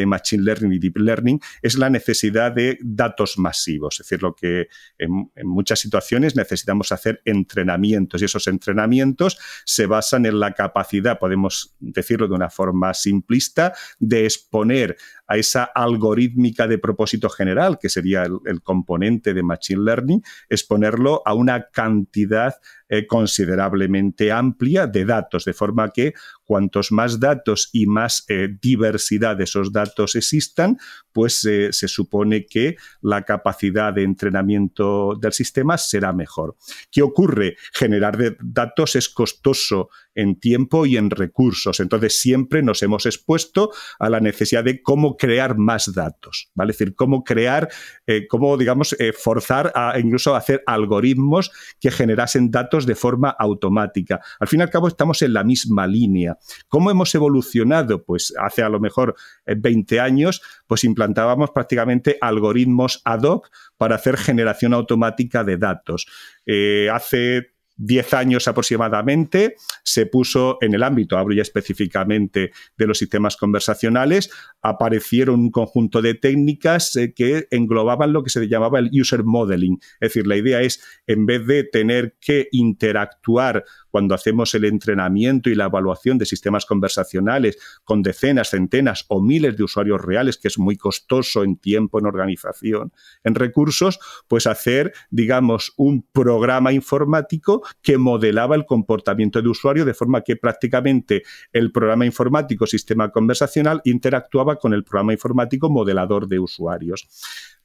Machine 0.06 0.43
Learning 0.43 0.74
y 0.74 0.80
Deep 0.80 0.98
Learning, 0.98 1.39
es 1.62 1.78
la 1.78 1.89
necesidad 1.89 2.52
de 2.52 2.78
datos 2.82 3.38
masivos. 3.38 4.00
Es 4.00 4.06
decir, 4.08 4.21
lo 4.21 4.36
que 4.36 4.67
en, 4.98 5.30
muchas 5.43 5.80
situaciones 5.80 6.36
necesitamos 6.36 6.91
hacer 6.91 7.21
entrenamientos 7.26 8.21
y 8.21 8.26
esos 8.26 8.48
entrenamientos 8.48 9.38
se 9.65 9.86
basan 9.86 10.26
en 10.26 10.39
la 10.39 10.54
capacidad, 10.54 11.19
podemos 11.19 11.76
decirlo 11.80 12.28
de 12.28 12.36
una 12.36 12.50
forma 12.50 12.93
simplista, 12.93 13.74
de 14.00 14.26
exponer 14.26 14.98
a 15.27 15.38
esa 15.38 15.63
algorítmica 15.63 16.67
de 16.67 16.77
propósito 16.77 17.29
general, 17.29 17.77
que 17.79 17.89
sería 17.89 18.23
el, 18.23 18.61
componente 18.61 19.33
de 19.33 19.43
Machine 19.43 19.83
Learning, 19.83 20.23
exponerlo 20.49 21.21
a 21.25 21.33
una 21.33 21.69
cantidad 21.69 22.55
eh, 22.89 23.07
considerablemente 23.07 24.31
amplia 24.31 24.88
de 24.88 25.05
datos, 25.05 25.45
de 25.45 25.53
forma 25.53 25.89
que 25.89 26.13
cuantos 26.45 26.91
más 26.91 27.19
datos 27.19 27.69
y 27.73 27.88
más 27.88 28.23
eh, 28.29 28.47
diversidad 28.62 29.36
de 29.36 29.43
esos 29.45 29.71
datos 29.71 30.15
existan, 30.15 30.77
pues 31.12 31.43
eh, 31.45 31.73
se 31.73 31.88
supone 31.88 32.45
que 32.45 32.75
la 33.01 33.23
capacidad 33.23 33.93
de 33.93 34.03
entrenamiento 34.03 35.15
del 35.19 35.34
sistema 35.34 35.77
será 35.77 36.13
mejor. 36.13 36.55
¿Qué 36.91 37.01
ocurre? 37.01 37.58
Generar 37.73 38.17
datos 38.39 38.95
es 38.95 39.10
costoso 39.10 39.89
en 40.13 40.39
tiempo 40.39 40.86
y 40.86 40.95
en 40.97 41.10
recursos. 41.10 41.79
Entonces 41.79 42.21
siempre 42.21 42.63
nos 42.63 42.81
hemos 42.84 43.05
expuesto 43.05 43.71
a 43.99 44.10
la 44.10 44.19
necesidad 44.19 44.63
de 44.63 44.81
cómo 44.81 45.17
crear 45.17 45.58
más 45.58 45.93
datos, 45.93 46.51
¿vale? 46.53 46.71
Es 46.71 46.77
decir, 46.77 46.95
cómo 46.95 47.23
crear, 47.23 47.69
eh, 48.08 48.27
cómo, 48.27 48.55
digamos, 48.55 48.95
forzar 49.17 49.73
a 49.75 49.99
incluso 49.99 50.36
hacer 50.36 50.63
algoritmos 50.65 51.51
que 51.79 51.91
generasen 51.91 52.51
datos 52.51 52.86
de 52.86 52.95
forma 52.95 53.29
automática. 53.29 54.21
Al 54.39 54.47
fin 54.47 54.60
y 54.60 54.63
al 54.63 54.69
cabo 54.69 54.88
estamos 54.88 55.21
en 55.21 55.34
la 55.34 55.43
misma 55.43 55.88
línea. 55.88 56.35
¿Cómo 56.67 56.91
hemos 56.91 57.13
evolucionado? 57.15 58.04
Pues 58.04 58.34
hace 58.39 58.63
a 58.63 58.69
lo 58.69 58.80
mejor 58.80 59.15
20 59.45 59.95
eh, 59.95 60.00
años, 60.00 60.41
pues 60.67 60.84
implantábamos 60.84 61.52
prácticamente 61.52 62.17
algoritmos 62.21 63.02
ad 63.06 63.24
hoc 63.24 63.50
para 63.78 63.95
hacer 63.95 64.17
generación 64.17 64.74
automática 64.74 65.43
de 65.43 65.58
datos. 65.58 66.08
Eh, 66.45 66.89
hace 66.91 67.54
10 67.77 68.13
años 68.13 68.47
aproximadamente 68.47 69.55
se 69.83 70.05
puso 70.05 70.57
en 70.61 70.73
el 70.73 70.83
ámbito, 70.83 71.17
hablo 71.17 71.35
ya 71.35 71.41
específicamente 71.41 72.51
de 72.77 72.88
los 72.88 72.97
sistemas 72.97 73.38
conversacionales, 73.38 74.29
aparecieron 74.61 75.39
un 75.39 75.51
conjunto 75.51 76.01
de 76.01 76.13
técnicas 76.13 76.95
eh, 76.95 77.13
que 77.13 77.47
englobaban 77.51 78.13
lo 78.13 78.23
que 78.23 78.29
se 78.29 78.47
llamaba 78.47 78.79
el 78.79 78.89
user 78.93 79.23
modeling. 79.23 79.79
Es 79.99 80.09
decir, 80.09 80.27
la 80.27 80.38
idea 80.38 80.61
es, 80.61 80.81
en 81.07 81.25
vez 81.25 81.45
de 81.45 81.63
tener 81.63 82.15
que 82.19 82.47
interactuar 82.51 83.65
cuando 83.89 84.13
hacemos 84.13 84.53
el 84.55 84.65
entrenamiento 84.65 85.49
y 85.49 85.55
la 85.55 85.65
evaluación 85.65 86.17
de 86.17 86.25
sistemas 86.25 86.65
conversacionales 86.65 87.57
con 87.83 88.01
decenas, 88.01 88.49
centenas 88.49 89.05
o 89.07 89.21
miles 89.21 89.55
de 89.55 89.63
usuarios 89.63 90.01
reales, 90.01 90.38
que 90.38 90.49
es 90.49 90.59
muy 90.59 90.75
costoso 90.75 91.43
en 91.43 91.57
tiempo, 91.57 91.99
en 91.99 92.05
organización, 92.05 92.91
en 93.23 93.35
recursos, 93.35 93.99
pues 94.27 94.47
hacer, 94.47 94.93
digamos, 95.09 95.73
un 95.77 96.05
programa 96.11 96.73
informático 96.73 97.64
que 97.82 97.97
modelaba 97.97 98.56
el 98.56 98.65
comportamiento 98.65 99.41
de 99.41 99.49
usuario 99.49 99.86
de 99.86 99.93
forma 99.93 100.21
que 100.21 100.36
prácticamente 100.36 101.23
el 101.51 101.71
programa 101.71 102.06
informático 102.06 102.65
sistema 102.65 103.12
conversacional 103.12 103.82
interactuaba 103.86 104.58
con 104.58 104.73
el 104.73 104.84
programa 104.84 105.13
informático 105.13 105.69
modelador 105.69 106.28
de 106.28 106.39
usuarios. 106.39 107.08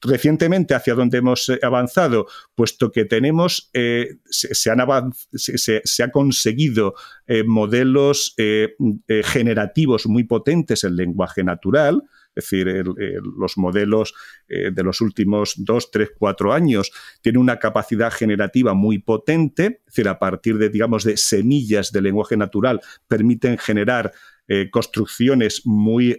Recientemente, 0.02 0.74
hacia 0.74 0.94
dónde 0.94 1.18
hemos 1.18 1.48
eh, 1.50 1.58
avanzado, 1.62 2.26
puesto 2.54 2.90
que 2.90 3.04
tenemos, 3.04 3.70
eh, 3.74 4.16
se, 4.24 4.70
han 4.70 5.12
se, 5.12 6.02
ha 6.02 6.10
conseguido 6.10 6.94
eh, 7.26 7.44
modelos 7.44 8.34
generativos 9.24 10.06
muy 10.06 10.24
potentes 10.24 10.84
en 10.84 10.96
lenguaje 10.96 11.44
natural, 11.44 12.02
es 12.34 12.44
decir, 12.44 12.84
los 13.38 13.58
modelos 13.58 14.14
de 14.48 14.82
los 14.82 15.00
últimos 15.00 15.54
dos, 15.56 15.90
tres, 15.90 16.10
cuatro 16.16 16.52
años 16.52 16.92
tienen 17.22 17.40
una 17.40 17.58
capacidad 17.58 18.12
generativa 18.12 18.74
muy 18.74 18.98
potente, 18.98 19.80
es 19.86 19.86
decir, 19.86 20.08
a 20.08 20.18
partir 20.18 20.58
de, 20.58 20.68
digamos, 20.68 21.04
de 21.04 21.16
semillas 21.16 21.92
de 21.92 22.02
lenguaje 22.02 22.36
natural, 22.36 22.80
permiten 23.08 23.58
generar 23.58 24.12
construcciones 24.70 25.62
muy 25.64 26.18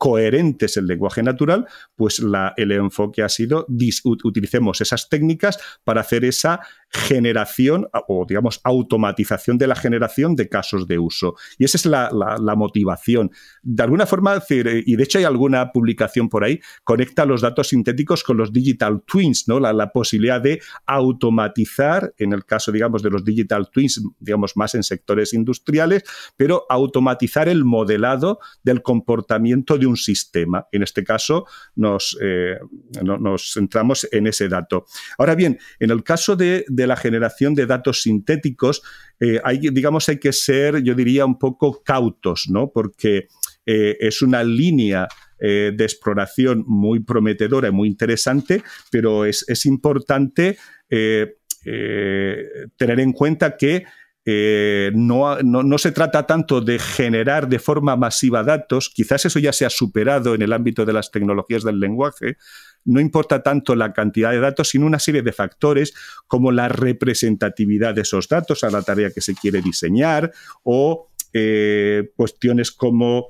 coherentes 0.00 0.78
el 0.78 0.86
lenguaje 0.86 1.22
natural, 1.22 1.66
pues 1.94 2.22
el 2.56 2.72
enfoque 2.72 3.22
ha 3.22 3.28
sido 3.28 3.66
utilicemos 4.04 4.80
esas 4.80 5.10
técnicas 5.10 5.58
para 5.84 6.00
hacer 6.00 6.24
esa 6.24 6.60
generación 6.90 7.88
o, 8.08 8.26
digamos, 8.28 8.60
automatización 8.64 9.58
de 9.58 9.66
la 9.66 9.76
generación 9.76 10.36
de 10.36 10.48
casos 10.48 10.88
de 10.88 10.98
uso. 10.98 11.36
Y 11.58 11.64
esa 11.64 11.78
es 11.78 11.86
la, 11.86 12.54
motivación. 12.56 13.30
De 13.62 13.82
alguna 13.82 14.06
forma, 14.06 14.42
y 14.48 14.96
de 14.96 15.02
hecho 15.02 15.18
hay 15.18 15.24
alguna 15.24 15.72
publicación 15.72 16.28
por 16.28 16.44
ahí, 16.44 16.60
conecta 16.84 17.24
los 17.24 17.40
datos 17.40 17.68
sintéticos 17.68 18.24
con 18.24 18.36
los 18.36 18.52
digital 18.52 19.02
twins, 19.06 19.46
¿no? 19.46 19.60
La, 19.60 19.72
la 19.72 19.92
posibilidad 19.92 20.40
de 20.40 20.60
automatizar, 20.86 22.12
en 22.18 22.32
el 22.32 22.44
caso, 22.44 22.72
digamos, 22.72 23.02
de 23.02 23.10
los 23.10 23.24
digital 23.24 23.70
twins, 23.70 24.02
digamos, 24.18 24.56
más 24.56 24.74
en 24.74 24.82
sectores 24.82 25.32
industriales, 25.32 26.02
pero 26.36 26.66
automatizar 26.68 27.48
el 27.48 27.64
modelado 27.64 28.40
del 28.62 28.82
comportamiento 28.82 29.78
de 29.78 29.86
un 29.86 29.96
sistema. 29.96 30.66
En 30.72 30.82
este 30.82 31.04
caso, 31.04 31.46
nos, 31.76 32.18
eh, 32.20 32.58
nos 33.02 33.52
centramos 33.52 34.08
en 34.10 34.26
ese 34.26 34.48
dato. 34.48 34.86
Ahora 35.18 35.34
bien, 35.34 35.58
en 35.78 35.90
el 35.90 36.02
caso 36.02 36.36
de, 36.36 36.64
la 36.86 36.96
generación 36.96 37.54
de 37.54 37.66
datos 37.66 38.02
sintéticos, 38.02 38.82
eh, 39.18 39.40
hay, 39.44 39.58
digamos, 39.58 40.08
hay 40.08 40.18
que 40.18 40.32
ser, 40.32 40.82
yo 40.82 40.94
diría, 40.94 41.24
un 41.24 41.38
poco 41.38 41.82
cautos, 41.82 42.46
¿no? 42.48 42.70
Porque 42.72 43.28
eh, 43.66 43.96
es 44.00 44.22
una 44.22 44.42
línea 44.42 45.08
de 45.42 45.84
exploración 45.84 46.64
muy 46.66 47.00
prometedora 47.00 47.68
y 47.68 47.70
muy 47.70 47.88
interesante, 47.88 48.62
pero 48.90 49.24
es, 49.24 49.42
es 49.48 49.64
importante 49.64 50.58
tener 50.86 53.00
en 53.00 53.12
cuenta 53.14 53.56
que 53.56 53.86
eh, 54.26 54.90
no, 54.94 55.40
no, 55.42 55.78
se 55.78 55.92
trata 55.92 56.26
tanto 56.26 56.60
de 56.60 56.78
generar 56.78 57.48
de 57.48 57.58
forma 57.58 57.96
masiva 57.96 58.44
datos, 58.44 58.90
quizás 58.94 59.24
eso 59.24 59.38
ya 59.38 59.52
se 59.52 59.64
ha 59.64 59.70
superado 59.70 60.34
en 60.34 60.42
el 60.42 60.52
ámbito 60.52 60.84
de 60.84 60.92
las 60.92 61.10
tecnologías 61.10 61.64
del 61.64 61.80
lenguaje, 61.80 62.36
no 62.84 63.00
importa 63.00 63.42
tanto 63.42 63.74
la 63.74 63.92
cantidad 63.92 64.30
de 64.30 64.40
datos, 64.40 64.70
sino 64.70 64.86
una 64.86 64.98
serie 64.98 65.22
de 65.22 65.32
factores 65.32 65.94
como 66.26 66.52
la 66.52 66.68
representatividad 66.68 67.94
de 67.94 68.02
esos 68.02 68.28
datos 68.28 68.64
a 68.64 68.70
la 68.70 68.82
tarea 68.82 69.10
que 69.10 69.20
se 69.20 69.34
quiere 69.34 69.60
diseñar 69.60 70.32
o 70.62 71.08
eh, 71.32 72.10
cuestiones 72.16 72.72
como 72.72 73.28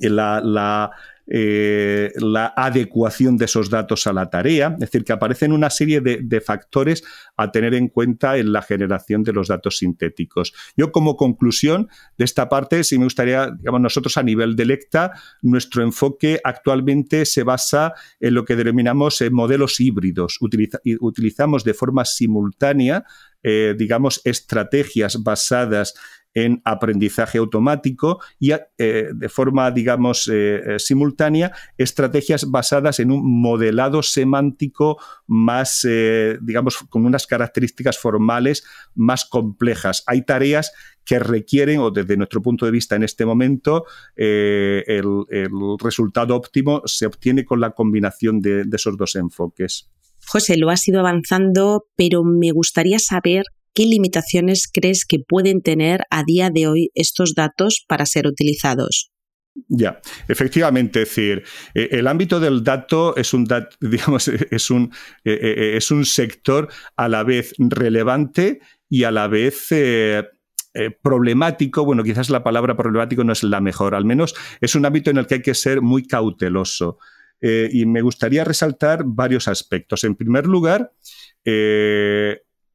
la, 0.00 0.40
la 0.40 0.90
eh, 1.26 2.12
la 2.16 2.52
adecuación 2.56 3.36
de 3.36 3.46
esos 3.46 3.70
datos 3.70 4.06
a 4.06 4.12
la 4.12 4.28
tarea, 4.28 4.72
es 4.74 4.80
decir, 4.80 5.04
que 5.04 5.12
aparecen 5.12 5.52
una 5.52 5.70
serie 5.70 6.00
de, 6.00 6.40
factores 6.40 7.02
a 7.36 7.50
tener 7.50 7.74
en 7.74 7.88
cuenta 7.88 8.36
en 8.36 8.52
la 8.52 8.60
generación 8.60 9.22
de 9.22 9.32
los 9.32 9.48
datos 9.48 9.78
sintéticos. 9.78 10.52
Yo 10.76 10.92
como 10.92 11.16
conclusión 11.16 11.88
de 12.18 12.24
esta 12.24 12.48
parte, 12.48 12.84
sí 12.84 12.98
me 12.98 13.04
gustaría, 13.04 13.50
digamos, 13.50 13.80
nosotros 13.80 14.16
a 14.18 14.22
nivel 14.22 14.56
de 14.56 14.66
Lecta, 14.66 15.12
nuestro 15.40 15.82
enfoque 15.82 16.40
actualmente 16.44 17.24
se 17.24 17.42
basa 17.42 17.94
en 18.20 18.34
lo 18.34 18.44
que 18.44 18.56
denominamos 18.56 19.20
eh, 19.20 19.30
modelos 19.30 19.80
híbridos. 19.80 20.38
utilizamos 20.40 21.64
de 21.64 21.74
forma 21.74 22.04
simultánea 22.04 23.04
eh, 23.46 23.74
digamos, 23.76 24.22
estrategias 24.24 25.22
basadas 25.22 25.94
en 26.32 26.62
aprendizaje 26.64 27.36
automático 27.36 28.20
y 28.40 28.52
eh, 28.52 29.10
de 29.14 29.28
forma, 29.28 29.70
digamos, 29.70 30.28
eh, 30.32 30.76
simultánea, 30.78 31.52
estrategias 31.76 32.50
basadas 32.50 33.00
en 33.00 33.10
un 33.10 33.40
modelado 33.40 34.02
semántico 34.02 34.98
más, 35.26 35.86
digamos, 36.40 36.78
con 36.88 37.04
unas 37.04 37.26
características 37.26 37.98
formales 37.98 38.64
más 38.94 39.26
complejas. 39.26 40.02
Hay 40.06 40.22
tareas 40.22 40.72
que 41.04 41.18
requieren, 41.18 41.80
o 41.80 41.90
desde 41.90 42.16
nuestro 42.16 42.40
punto 42.40 42.64
de 42.64 42.72
vista 42.72 42.96
en 42.96 43.04
este 43.04 43.26
momento, 43.26 43.84
el, 44.16 45.04
resultado 45.78 46.34
óptimo 46.34 46.80
se 46.86 47.06
obtiene 47.06 47.44
con 47.44 47.60
la 47.60 47.72
combinación 47.72 48.40
de 48.40 48.66
esos 48.72 48.96
dos 48.96 49.14
enfoques. 49.16 49.90
José, 50.26 50.56
lo 50.56 50.70
has 50.70 50.86
ido 50.88 51.00
avanzando, 51.00 51.84
pero 51.96 52.24
me 52.24 52.50
gustaría 52.52 52.98
saber 52.98 53.44
¿qué 53.74 53.84
limitaciones 53.86 54.70
crees 54.72 55.04
que 55.04 55.18
pueden 55.18 55.60
tener 55.60 56.02
a 56.10 56.22
día 56.24 56.50
de 56.50 56.68
hoy 56.68 56.90
estos 56.94 57.34
datos 57.34 57.84
para 57.86 58.06
ser 58.06 58.26
utilizados? 58.26 59.10
Ya, 59.68 60.00
efectivamente, 60.26 61.02
es 61.02 61.08
decir, 61.08 61.44
eh, 61.74 61.88
el 61.92 62.08
ámbito 62.08 62.40
del 62.40 62.64
dato 62.64 63.16
es 63.16 63.34
un, 63.34 63.46
digamos, 63.80 64.28
es 64.28 64.70
un, 64.70 64.92
eh, 65.24 65.38
eh, 65.40 65.76
es 65.76 65.90
un 65.90 66.04
sector 66.04 66.68
a 66.96 67.08
la 67.08 67.22
vez 67.22 67.52
relevante 67.58 68.60
y 68.88 69.04
a 69.04 69.10
la 69.10 69.28
vez 69.28 69.68
problemático. 71.02 71.84
Bueno, 71.84 72.02
quizás 72.02 72.30
la 72.30 72.42
palabra 72.42 72.76
problemático 72.76 73.22
no 73.22 73.32
es 73.32 73.44
la 73.44 73.60
mejor, 73.60 73.94
al 73.94 74.04
menos 74.04 74.34
es 74.60 74.74
un 74.74 74.84
ámbito 74.86 75.10
en 75.10 75.18
el 75.18 75.26
que 75.26 75.36
hay 75.36 75.42
que 75.42 75.54
ser 75.54 75.82
muy 75.82 76.04
cauteloso. 76.04 76.98
Y 77.40 77.84
me 77.86 78.00
gustaría 78.00 78.44
resaltar 78.44 79.04
varios 79.04 79.48
aspectos. 79.48 80.04
En 80.04 80.14
primer 80.14 80.46
lugar, 80.46 80.92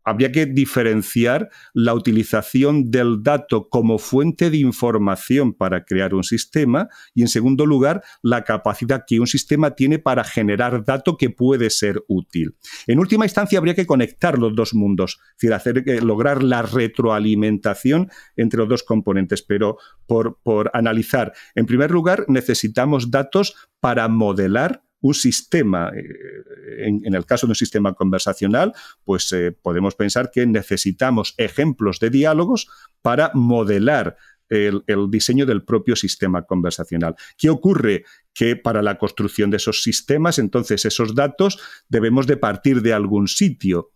habría 0.10 0.32
que 0.32 0.48
diferenciar 0.48 1.50
la 1.74 1.94
utilización 1.94 2.90
del 2.90 3.22
dato 3.22 3.70
como 3.70 4.00
fuente 4.00 4.50
de 4.50 4.58
información 4.58 5.54
para 5.54 5.86
crear 5.86 6.16
un 6.16 6.24
sistema 6.24 6.90
y, 7.14 7.22
en 7.22 7.28
segundo 7.28 7.66
lugar, 7.68 8.02
la 8.24 8.44
capacidad 8.44 9.04
que 9.06 9.20
un 9.20 9.28
sistema 9.28 9.76
tiene 9.76 10.00
para 10.00 10.24
generar 10.24 10.84
dato 10.84 11.16
que 11.16 11.30
puede 11.30 11.70
ser 11.70 12.04
útil. 12.08 12.56
En 12.88 12.98
última 12.98 13.26
instancia, 13.26 13.60
habría 13.60 13.76
que 13.76 13.86
conectar 13.86 14.40
los 14.40 14.56
dos 14.56 14.74
mundos, 14.74 15.20
es 15.40 15.50
decir, 15.50 15.84
eh, 15.86 16.02
lograr 16.02 16.42
la 16.42 16.64
retroalimentación 16.64 18.10
entre 18.36 18.60
los 18.60 18.70
dos 18.70 18.84
componentes, 18.84 19.44
pero 19.44 19.78
por, 20.08 20.40
por 20.42 20.72
analizar, 20.74 21.34
en 21.54 21.68
primer 21.68 21.92
lugar, 21.92 22.26
necesitamos 22.28 23.12
datos 23.12 23.56
para 23.80 24.08
modelar 24.08 24.82
un 25.02 25.14
sistema, 25.14 25.92
eh, 25.96 26.86
en, 26.86 27.14
el 27.14 27.26
caso 27.26 27.48
de 27.48 27.52
un 27.52 27.56
sistema 27.56 27.94
conversacional, 27.94 28.74
pues 29.04 29.32
eh, 29.32 29.52
podemos 29.52 29.96
pensar 29.96 30.30
que 30.32 30.46
necesitamos 30.46 31.34
ejemplos 31.38 32.00
de 32.00 32.10
diálogos 32.10 32.68
para 33.02 33.32
modelar 33.34 34.18
el, 34.50 34.84
diseño 35.10 35.46
del 35.46 35.64
propio 35.64 35.96
sistema 35.96 36.44
conversacional. 36.44 37.16
¿Qué 37.38 37.50
ocurre? 37.50 38.04
Que 38.34 38.56
para 38.56 38.82
la 38.82 38.98
construcción 38.98 39.52
de 39.52 39.58
esos 39.58 39.84
sistemas, 39.84 40.40
entonces 40.40 40.86
esos 40.86 41.16
datos 41.16 41.60
debemos 41.88 42.28
de 42.28 42.38
partir 42.38 42.82
de 42.82 42.94
algún 42.94 43.28
sitio. 43.28 43.92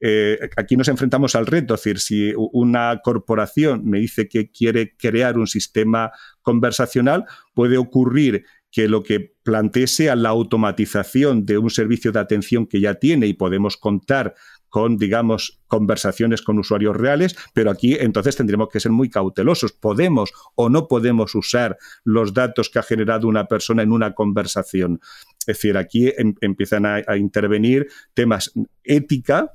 Eh, 0.00 0.38
aquí 0.56 0.76
nos 0.76 0.88
enfrentamos 0.88 1.34
al 1.34 1.46
reto, 1.46 1.74
es 1.74 1.80
decir, 1.80 2.00
si 2.00 2.32
una 2.36 3.00
corporación 3.02 3.88
me 3.88 4.00
dice 4.00 4.28
que 4.28 4.50
quiere 4.50 4.96
crear 4.96 5.38
un 5.38 5.46
sistema 5.46 6.10
conversacional, 6.42 7.24
puede 7.54 7.78
ocurrir 7.78 8.44
que 8.74 8.88
lo 8.88 9.04
que 9.04 9.20
plantee 9.44 9.86
sea 9.86 10.16
la 10.16 10.30
automatización 10.30 11.46
de 11.46 11.58
un 11.58 11.70
servicio 11.70 12.10
de 12.10 12.18
atención 12.18 12.66
que 12.66 12.80
ya 12.80 12.94
tiene 12.94 13.28
y 13.28 13.34
podemos 13.34 13.76
contar 13.76 14.34
con, 14.68 14.96
digamos, 14.96 15.62
conversaciones 15.68 16.42
con 16.42 16.58
usuarios 16.58 16.96
reales, 16.96 17.36
pero 17.52 17.70
aquí 17.70 17.94
entonces 17.94 18.34
tendremos 18.34 18.68
que 18.72 18.80
ser 18.80 18.90
muy 18.90 19.08
cautelosos. 19.08 19.70
¿Podemos 19.70 20.32
o 20.56 20.70
no 20.70 20.88
podemos 20.88 21.36
usar 21.36 21.78
los 22.02 22.34
datos 22.34 22.68
que 22.68 22.80
ha 22.80 22.82
generado 22.82 23.28
una 23.28 23.46
persona 23.46 23.84
en 23.84 23.92
una 23.92 24.12
conversación? 24.12 24.98
Es 25.38 25.58
decir, 25.58 25.76
aquí 25.76 26.08
em, 26.08 26.34
empiezan 26.40 26.84
a, 26.84 27.16
intervenir 27.16 27.86
temas 28.12 28.52
ética 28.82 29.52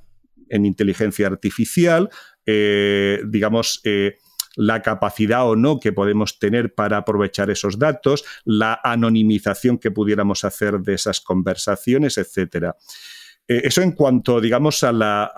en 0.47 0.65
inteligencia 0.65 1.27
artificial, 1.27 2.09
eh, 2.45 3.19
digamos, 3.27 3.81
eh, 3.83 4.15
la 4.55 4.81
capacidad 4.81 5.47
o 5.47 5.55
no 5.55 5.79
que 5.79 5.93
podemos 5.93 6.39
tener 6.39 6.73
para 6.73 6.97
aprovechar 6.97 7.49
esos 7.49 7.79
datos, 7.79 8.25
la 8.45 8.79
anonimización 8.83 9.77
que 9.77 9.91
pudiéramos 9.91 10.43
hacer 10.43 10.79
de 10.79 10.95
esas 10.95 11.21
conversaciones, 11.21 12.17
etcétera. 12.17 12.75
Eh, 13.47 13.61
eso 13.63 13.81
en 13.81 13.91
cuanto, 13.91 14.39
digamos, 14.41 14.83
a 14.83 14.91
la, 14.91 15.31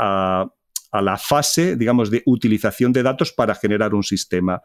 a, 0.92 1.02
la, 1.02 1.18
fase, 1.18 1.76
digamos, 1.76 2.12
de 2.12 2.24
utilización 2.26 2.92
de 2.94 3.04
datos 3.04 3.32
para 3.32 3.56
generar 3.56 3.94
un 3.94 4.04
sistema. 4.04 4.62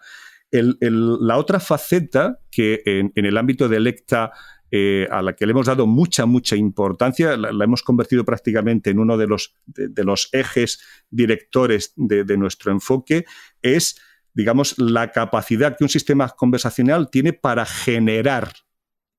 la 0.51 1.37
otra 1.39 1.61
faceta 1.61 2.41
que 2.51 2.83
en, 2.85 3.13
el 3.15 3.37
ámbito 3.37 3.69
de 3.69 3.77
Electa 3.77 4.33
eh, 4.73 5.07
a 5.11 5.23
la 5.23 5.35
que 5.35 5.47
le 5.47 5.53
hemos 5.53 5.67
dado 5.67 5.87
mucha, 5.87 6.27
mucha 6.27 6.57
importancia, 6.57 7.37
la, 7.37 7.65
hemos 7.65 7.83
convertido 7.83 8.25
prácticamente 8.25 8.91
en 8.91 8.99
uno 8.99 9.17
de 9.17 9.29
los, 9.29 9.55
de, 9.67 10.05
los 10.05 10.29
ejes 10.33 10.81
directores 11.09 11.93
de, 11.95 12.25
de, 12.25 12.37
nuestro 12.37 12.73
enfoque, 12.73 13.27
es 13.63 14.01
digamos, 14.37 14.79
la 14.79 15.11
capacidad 15.11 15.77
que 15.77 15.85
un 15.85 15.89
sistema 15.89 16.29
conversacional 16.29 17.09
tiene 17.11 17.33
para 17.33 17.65
generar 17.65 18.53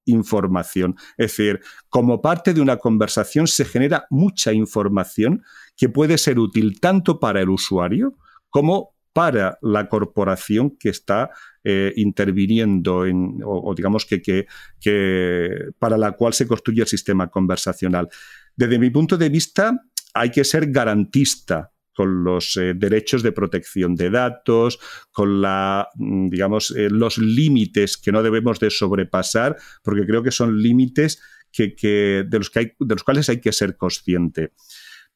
información. 0.05 0.95
Es 1.17 1.31
decir, 1.31 1.59
como 1.89 2.21
parte 2.21 2.53
de 2.53 2.61
una 2.61 2.77
conversación 2.77 3.47
se 3.47 3.65
genera 3.65 4.05
mucha 4.11 4.53
información 4.53 5.43
que 5.75 5.89
puede 5.89 6.17
ser 6.19 6.39
útil 6.39 6.79
tanto 6.79 7.19
para 7.19 7.41
el 7.41 7.49
usuario 7.49 8.15
como 8.49 8.95
para 9.11 9.57
la 9.63 9.89
corporación 9.89 10.77
que 10.77 10.89
está 10.89 11.31
eh, 11.63 11.91
interviniendo 11.95 13.07
en, 13.07 13.39
o, 13.43 13.73
digamos 13.75 14.05
que, 14.05 14.21
que, 14.21 15.55
para 15.79 15.97
la 15.97 16.11
cual 16.11 16.33
se 16.33 16.47
construye 16.47 16.81
el 16.81 16.87
sistema 16.87 17.27
conversacional. 17.27 18.07
Desde 18.55 18.77
mi 18.77 18.91
punto 18.91 19.17
de 19.17 19.29
vista, 19.29 19.83
hay 20.13 20.29
que 20.29 20.43
ser 20.43 20.71
garantista 20.71 21.71
con 21.97 22.23
los 22.23 22.55
eh, 22.57 22.75
derechos 22.75 23.23
de 23.23 23.31
protección 23.31 23.95
de 23.95 24.11
datos, 24.11 24.77
con 25.11 25.41
la, 25.41 25.87
mm, 25.95 26.29
digamos, 26.29 26.69
eh, 26.77 26.89
los 26.91 27.17
límites 27.17 27.97
que 27.97 28.11
no 28.11 28.21
debemos 28.21 28.59
de 28.59 28.69
sobrepasar, 28.69 29.57
porque 29.81 30.05
creo 30.05 30.21
que 30.21 30.29
son 30.29 30.61
límites 30.61 31.19
que, 31.51 32.23
de, 32.29 32.37
los 32.37 32.51
que 32.51 32.59
hay, 32.59 32.71
de 32.77 32.93
los 32.93 33.03
cuales 33.03 33.29
hay 33.29 33.41
que 33.41 33.51
ser 33.51 33.77
consciente. 33.77 34.53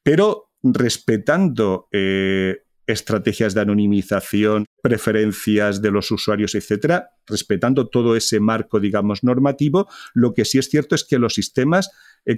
Pero 0.02 0.50
respetando 0.60 1.86
eh, 1.92 2.64
estrategias 2.86 3.54
de 3.54 3.60
anonimización, 3.60 4.66
preferencias 4.82 5.80
de 5.80 5.90
los 5.90 6.10
usuarios, 6.10 6.54
etcétera, 6.54 7.10
respetando 7.26 7.88
todo 7.88 8.16
ese 8.16 8.40
marco, 8.40 8.80
digamos, 8.80 9.22
normativo, 9.22 9.88
lo 10.14 10.34
que 10.34 10.44
sí 10.44 10.58
es 10.58 10.68
cierto 10.68 10.94
es 10.94 11.04
que 11.04 11.18
los 11.18 11.34
sistemas 11.34 11.90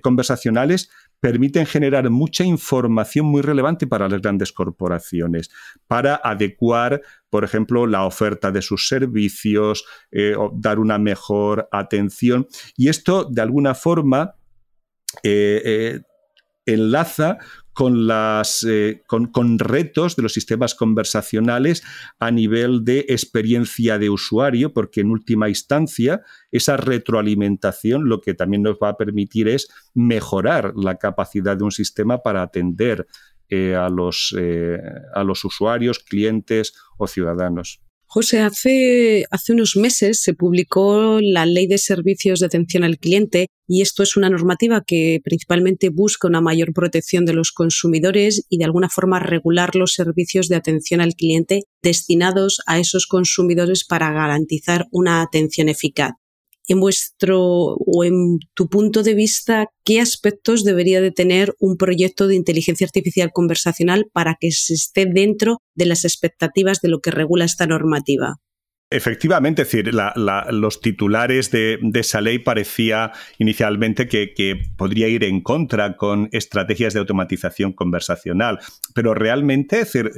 conversacionales 0.02 0.90
permiten 1.20 1.64
generar 1.64 2.11
mucha 2.11 2.44
información 2.44 3.26
muy 3.26 3.40
relevante 3.40 3.87
para 3.87 4.09
las 4.09 4.20
grandes 4.20 4.52
corporaciones, 4.52 5.50
para 5.87 6.16
adecuar, 6.16 7.00
por 7.30 7.44
ejemplo, 7.44 7.87
la 7.87 8.04
oferta 8.04 8.50
de 8.50 8.61
sus 8.61 8.88
servicios, 8.88 9.87
eh, 10.11 10.35
o 10.37 10.52
dar 10.54 10.78
una 10.78 10.98
mejor 10.98 11.68
atención. 11.72 12.46
Y 12.76 12.88
esto, 12.88 13.24
de 13.24 13.40
alguna 13.40 13.74
forma, 13.74 14.35
eh, 15.22 15.62
eh, 15.64 16.00
enlaza 16.66 17.38
con, 17.74 18.06
las, 18.06 18.64
eh, 18.68 19.02
con, 19.06 19.58
retos 19.58 20.16
de 20.16 20.22
los 20.22 20.32
sistemas 20.32 20.74
conversacionales 20.74 21.82
a 22.18 22.30
nivel 22.30 22.84
de 22.84 23.00
experiencia 23.08 23.98
de 23.98 24.10
usuario, 24.10 24.72
porque 24.72 25.00
en 25.02 25.10
última 25.10 25.48
instancia 25.48 26.22
esa 26.50 26.76
retroalimentación 26.76 28.08
lo 28.08 28.20
que 28.20 28.34
también 28.34 28.62
nos 28.62 28.78
va 28.82 28.90
a 28.90 28.96
permitir 28.96 29.48
es 29.48 29.68
mejorar 29.92 30.72
la 30.76 30.96
capacidad 30.96 31.56
de 31.56 31.64
un 31.64 31.72
sistema 31.72 32.22
para 32.22 32.42
atender 32.42 33.06
a, 33.52 33.88
los, 33.88 34.34
a 35.14 35.22
los 35.22 35.44
usuarios, 35.44 36.00
clientes 36.00 36.74
o 36.96 37.06
ciudadanos. 37.06 37.84
José, 38.14 38.42
hace, 38.42 39.24
hace 39.33 39.53
unos 39.55 39.74
meses 39.74 40.20
se 40.22 40.35
publicó 40.35 41.18
la 41.20 41.46
Ley 41.46 41.66
de 41.66 41.79
Servicios 41.79 42.38
de 42.38 42.46
Atención 42.46 42.85
al 42.85 42.96
Cliente 42.98 43.48
y 43.66 43.83
esto 43.83 44.05
es 44.05 44.16
una 44.16 44.31
normativa 44.31 44.85
que 44.87 45.20
principalmente 45.24 45.88
busca 45.88 46.29
una 46.29 46.40
mayor 46.40 46.72
protección 46.72 47.24
de 47.24 47.33
los 47.33 47.50
consumidores 47.50 48.46
y 48.48 48.59
de 48.59 48.66
alguna 48.66 48.88
forma 48.88 49.18
regular 49.18 49.74
los 49.74 49.94
servicios 49.94 50.46
de 50.46 50.55
atención 50.55 51.00
al 51.00 51.14
cliente 51.14 51.64
destinados 51.83 52.62
a 52.68 52.79
esos 52.79 53.09
consumidores 53.09 53.85
para 53.85 54.12
garantizar 54.12 54.87
una 54.92 55.20
atención 55.20 55.68
eficaz 55.68 56.12
en 56.68 56.81
vuestro 56.81 57.74
o 57.74 58.05
en 58.05 58.38
tu 58.55 58.68
punto 58.68 59.03
de 59.03 59.14
vista, 59.14 59.66
qué 59.85 60.00
aspectos 60.00 60.64
debería 60.64 61.00
de 61.00 61.11
tener 61.11 61.55
un 61.59 61.77
proyecto 61.77 62.27
de 62.27 62.37
inteligencia 62.37 62.87
artificial 62.87 63.31
conversacional 63.33 64.07
para 64.12 64.37
que 64.40 64.50
se 64.50 64.74
esté 64.74 65.07
dentro 65.07 65.59
de 65.74 65.87
las 65.87 66.05
expectativas 66.05 66.81
de 66.81 66.88
lo 66.88 67.00
que 67.00 67.11
regula 67.11 67.44
esta 67.44 67.66
normativa? 67.66 68.37
Efectivamente, 68.90 69.64
decir, 69.64 69.90
los 69.92 70.81
titulares 70.81 71.51
de, 71.51 71.81
esa 71.94 72.20
ley 72.20 72.38
parecía 72.38 73.12
inicialmente 73.38 74.07
que, 74.07 74.62
podría 74.77 75.09
ir 75.09 75.25
en 75.25 75.40
contra 75.40 75.97
con 75.97 76.29
estrategias 76.31 76.92
de 76.94 77.01
automatización 77.01 77.73
conversacional, 77.73 78.61
pero 78.94 79.14
realmente 79.14 79.79
decir, 79.79 80.12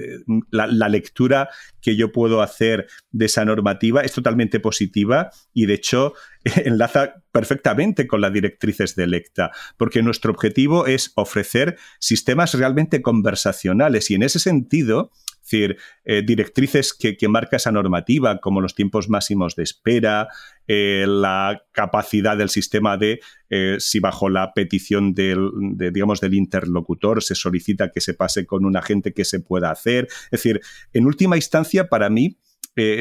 la, 0.50 0.88
lectura 0.88 1.48
que 1.80 1.96
yo 1.96 2.12
puedo 2.12 2.42
hacer 2.42 2.86
de 3.12 3.26
esa 3.26 3.44
normativa 3.44 4.02
es 4.02 4.12
totalmente 4.12 4.60
positiva 4.60 5.30
y 5.54 5.66
de 5.66 5.74
hecho 5.74 6.12
enlaza 6.44 7.14
perfectamente 7.32 8.06
con 8.06 8.20
las 8.20 8.32
directrices 8.32 8.94
de 8.94 9.04
Electa, 9.04 9.52
porque 9.78 10.02
nuestro 10.02 10.32
objetivo 10.32 10.86
es 10.86 11.12
ofrecer 11.14 11.78
sistemas 11.98 12.52
realmente 12.52 13.00
conversacionales 13.00 14.10
y 14.10 14.16
en 14.16 14.22
ese 14.22 14.38
sentido 14.38 15.12
es 15.46 15.50
decir, 15.52 15.76
eh, 16.04 16.22
directrices 16.26 16.92
que, 16.92 17.28
marca 17.28 17.56
esa 17.56 17.70
normativa, 17.70 18.38
como 18.38 18.60
los 18.60 18.74
tiempos 18.74 19.08
máximos 19.08 19.54
de 19.54 19.62
espera, 19.62 20.26
eh, 20.66 21.04
la 21.06 21.62
capacidad 21.70 22.36
del 22.36 22.48
sistema 22.48 22.96
de, 22.96 23.20
eh, 23.48 23.76
si 23.78 24.00
bajo 24.00 24.28
la 24.28 24.52
petición 24.54 25.14
del, 25.14 25.50
digamos, 25.76 26.20
del 26.20 26.34
interlocutor 26.34 27.22
se 27.22 27.36
solicita 27.36 27.92
que 27.92 28.00
se 28.00 28.14
pase 28.14 28.44
con 28.44 28.64
un 28.64 28.76
agente 28.76 29.12
que 29.12 29.24
se 29.24 29.38
pueda 29.38 29.70
hacer. 29.70 30.08
Es 30.24 30.42
decir, 30.42 30.60
en 30.92 31.06
última 31.06 31.36
instancia, 31.36 31.88
para 31.88 32.10
mí, 32.10 32.38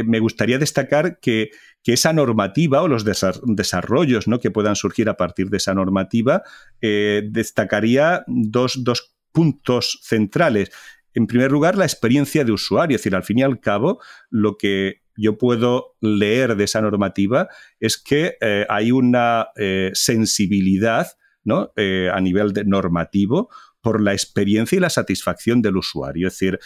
me 0.05 0.19
gustaría 0.19 0.58
destacar 0.58 1.19
que, 1.19 1.49
esa 1.84 2.13
normativa 2.13 2.81
o 2.81 2.88
los 2.88 3.05
desarrollos 3.05 4.27
¿no? 4.27 4.39
que 4.39 4.49
puedan 4.49 4.75
surgir 4.75 5.08
a 5.08 5.17
partir 5.17 5.49
de 5.51 5.58
esa 5.58 5.75
normativa 5.75 6.41
destacaría 6.81 8.23
dos, 8.25 8.84
dos 8.84 9.15
puntos 9.36 9.99
centrales. 10.01 10.71
En 11.15 11.28
primer 11.28 11.51
lugar, 11.51 11.78
la 11.78 11.86
experiencia 11.86 12.43
de 12.43 12.51
usuario. 12.51 12.95
Es 12.95 13.01
decir, 13.01 13.15
al 13.15 13.23
fin 13.23 13.39
y 13.39 13.43
al 13.43 13.60
cabo, 13.60 14.01
lo 14.30 14.58
que 14.58 15.01
yo 15.15 15.38
puedo 15.38 15.95
leer 16.01 16.56
de 16.56 16.65
esa 16.65 16.82
normativa 16.82 17.47
es 17.80 17.97
que 17.97 18.36
eh, 18.41 18.65
hay 18.69 18.91
una 18.91 19.47
eh, 19.56 19.91
sensibilidad 19.93 21.08
¿no? 21.43 21.71
Eh, 21.75 22.10
a 22.12 22.19
nivel 22.21 22.54
de 22.54 22.65
normativo 22.65 23.49
por 23.80 24.01
la 24.01 24.13
experiencia 24.13 24.75
y 24.75 24.80
la 24.80 24.89
satisfacción 24.89 25.62
del 25.62 25.78
usuario. 25.78 26.28
Es 26.28 26.34
decir, 26.34 26.60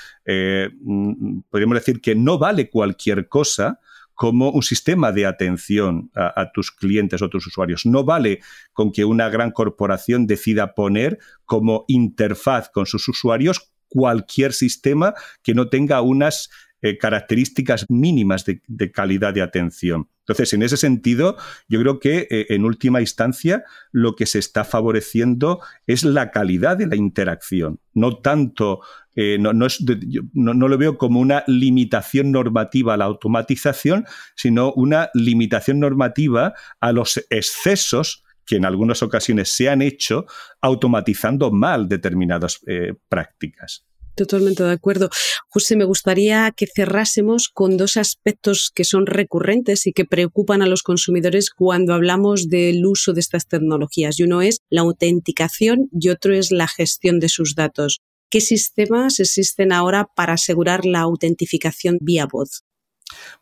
mm, 0.82 1.42
podríamos 1.50 1.76
decir 1.76 2.02
que 2.02 2.16
no 2.16 2.40
vale 2.40 2.70
cualquier 2.70 3.28
cosa 3.28 3.80
como 4.14 4.52
un 4.52 4.64
sistema 4.64 5.12
de 5.12 5.26
atención 5.26 6.12
a, 6.16 6.42
a, 6.42 6.52
tus 6.54 6.72
clientes 6.72 7.22
o 7.22 7.30
tus 7.30 7.46
usuarios. 7.46 7.86
No 7.86 8.06
vale 8.06 8.40
con 8.72 8.94
que 8.94 9.04
una 9.04 9.30
gran 9.30 9.52
corporación 9.52 10.28
decida 10.28 10.76
poner 10.76 11.20
como 11.46 11.84
interfaz 11.88 12.70
con 12.70 12.86
sus 12.86 13.08
usuarios 13.10 13.74
cualquier 13.90 14.54
sistema 14.54 15.14
que 15.44 15.54
no 15.54 15.70
tenga 15.70 16.02
unas 16.02 16.50
eh, 16.82 16.98
características 16.98 17.86
mínimas 17.90 18.46
de, 18.46 18.92
calidad 18.94 19.34
de 19.34 19.42
atención. 19.42 20.08
Entonces, 20.22 20.54
en 20.54 20.64
ese 20.64 20.78
sentido, 20.78 21.36
yo 21.68 21.82
creo 21.82 22.00
que 22.00 22.26
eh, 22.30 22.46
en 22.52 22.64
última 22.64 23.02
instancia 23.02 23.66
lo 23.92 24.16
que 24.16 24.26
se 24.26 24.40
está 24.40 24.64
favoreciendo 24.64 25.60
es 25.88 26.06
la 26.06 26.32
calidad 26.32 26.78
de 26.78 26.88
la 26.88 26.96
interacción, 26.96 27.82
no 27.94 28.20
tanto, 28.20 28.80
eh, 29.18 29.38
no, 29.42 29.52
no, 29.52 30.68
lo 30.70 30.78
veo 30.78 30.98
como 30.98 31.20
una 31.20 31.44
limitación 31.48 32.32
normativa 32.32 32.94
a 32.94 32.98
la 32.98 33.06
automatización, 33.06 34.06
sino 34.36 34.72
una 34.72 35.10
limitación 35.14 35.82
normativa 35.82 36.54
a 36.80 36.94
los 36.94 37.26
excesos 37.30 38.24
que 38.50 38.56
en 38.56 38.66
algunas 38.66 39.04
ocasiones 39.04 39.50
se 39.50 39.70
han 39.70 39.84
hecho 39.84 40.26
automatizando 40.60 41.52
mal 41.52 41.88
determinadas 41.88 42.60
eh, 42.66 42.96
prácticas. 43.08 43.86
Totalmente 44.16 44.64
de 44.64 44.72
acuerdo. 44.72 45.12
José, 45.50 45.76
me 45.76 45.86
gustaría 45.86 46.52
que 46.58 46.66
cerrásemos 46.66 47.48
con 47.48 47.78
dos 47.78 47.96
aspectos 47.96 48.72
que 48.74 48.86
son 48.86 49.06
recurrentes 49.06 49.86
y 49.86 49.94
que 49.94 50.04
preocupan 50.04 50.64
a 50.64 50.66
los 50.66 50.82
consumidores 50.82 51.52
cuando 51.52 51.94
hablamos 51.94 52.50
del 52.50 52.84
uso 52.88 53.14
de 53.14 53.20
estas 53.20 53.48
tecnologías. 53.48 54.20
Y 54.20 54.24
uno 54.24 54.42
es 54.42 54.62
la 54.72 54.82
autenticación 54.82 55.88
y 55.94 56.10
otro 56.10 56.34
es 56.34 56.52
la 56.52 56.68
gestión 56.68 57.20
de 57.20 57.30
sus 57.30 57.54
datos. 57.54 58.02
¿Qué 58.32 58.42
sistemas 58.42 59.20
existen 59.20 59.72
ahora 59.72 60.08
para 60.16 60.34
asegurar 60.34 60.86
la 60.86 61.02
autentificación 61.02 62.00
vía 62.02 62.26
voz? 62.26 62.64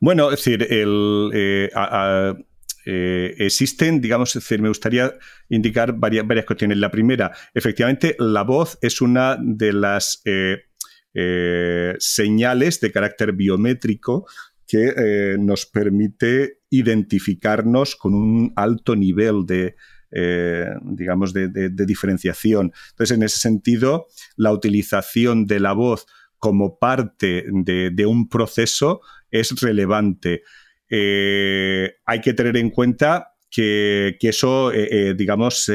Bueno, 0.01 0.31
es 0.31 0.43
decir, 0.43 0.67
el, 0.69 1.31
eh, 1.33 1.69
eh, 2.89 3.35
existen, 3.39 3.99
digamos, 3.99 4.39
me 4.49 4.69
gustaría 4.69 5.13
indicar 5.49 5.91
varias, 5.99 6.25
varias, 6.25 6.45
cuestiones. 6.45 6.77
La 6.77 6.89
primera, 6.89 7.33
efectivamente, 7.53 8.15
la 8.17 8.43
voz 8.43 8.77
es 8.81 9.01
una 9.01 9.37
de 9.41 9.73
las 9.73 10.21
eh, 10.23 10.67
eh, 11.13 11.95
señales 11.99 12.79
de 12.79 12.93
carácter 12.93 13.33
biométrico 13.33 14.25
que 14.65 15.35
nos 15.37 15.65
permite 15.65 16.59
identificarnos 16.69 17.97
con 17.97 18.13
un 18.13 18.53
alto 18.55 18.95
nivel 18.95 19.45
de, 19.45 19.75
digamos, 20.83 21.33
de, 21.33 21.69
diferenciación. 21.69 22.73
Entonces, 22.91 23.17
en 23.17 23.23
ese 23.23 23.39
sentido, 23.39 24.07
la 24.37 24.51
utilización 24.51 25.45
de 25.45 25.59
la 25.61 25.73
voz 25.73 26.05
como 26.37 26.79
parte 26.79 27.45
de 27.49 28.05
un 28.05 28.27
proceso 28.29 29.01
es 29.31 29.59
relevante. 29.61 30.43
Eh, 30.89 31.95
hay 32.05 32.21
que 32.21 32.33
tener 32.33 32.57
en 32.57 32.69
cuenta 32.69 33.35
que, 33.49 34.17
eso, 34.21 34.71
eh, 34.71 35.09
eh, 35.09 35.13
digamos, 35.15 35.71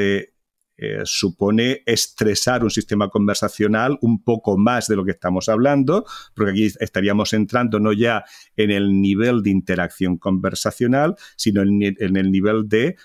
supone 1.04 1.82
estresar 1.86 2.64
un 2.64 2.70
sistema 2.70 3.08
conversacional 3.08 3.98
un 4.00 4.24
poco 4.24 4.58
más 4.58 4.88
de 4.88 4.96
lo 4.96 5.04
que 5.04 5.12
estamos 5.12 5.48
hablando, 5.48 6.04
porque 6.34 6.50
aquí 6.50 6.72
estaríamos 6.80 7.32
entrando 7.34 7.78
no 7.78 7.92
ya 7.92 8.24
en 8.56 8.72
el 8.72 9.00
nivel 9.00 9.42
de 9.44 9.50
interacción 9.50 10.16
conversacional, 10.16 11.14
sino 11.36 11.62
en, 11.62 12.16
el 12.16 12.32
nivel 12.32 12.68
de 12.68 12.96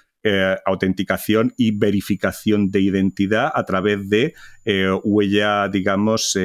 autenticación 0.65 1.53
y 1.56 1.77
verificación 1.77 2.69
de 2.69 2.82
identidad 2.82 3.49
a 3.53 3.63
través 3.63 4.10
de 4.10 4.34
huella, 5.03 5.69
digamos, 5.69 6.38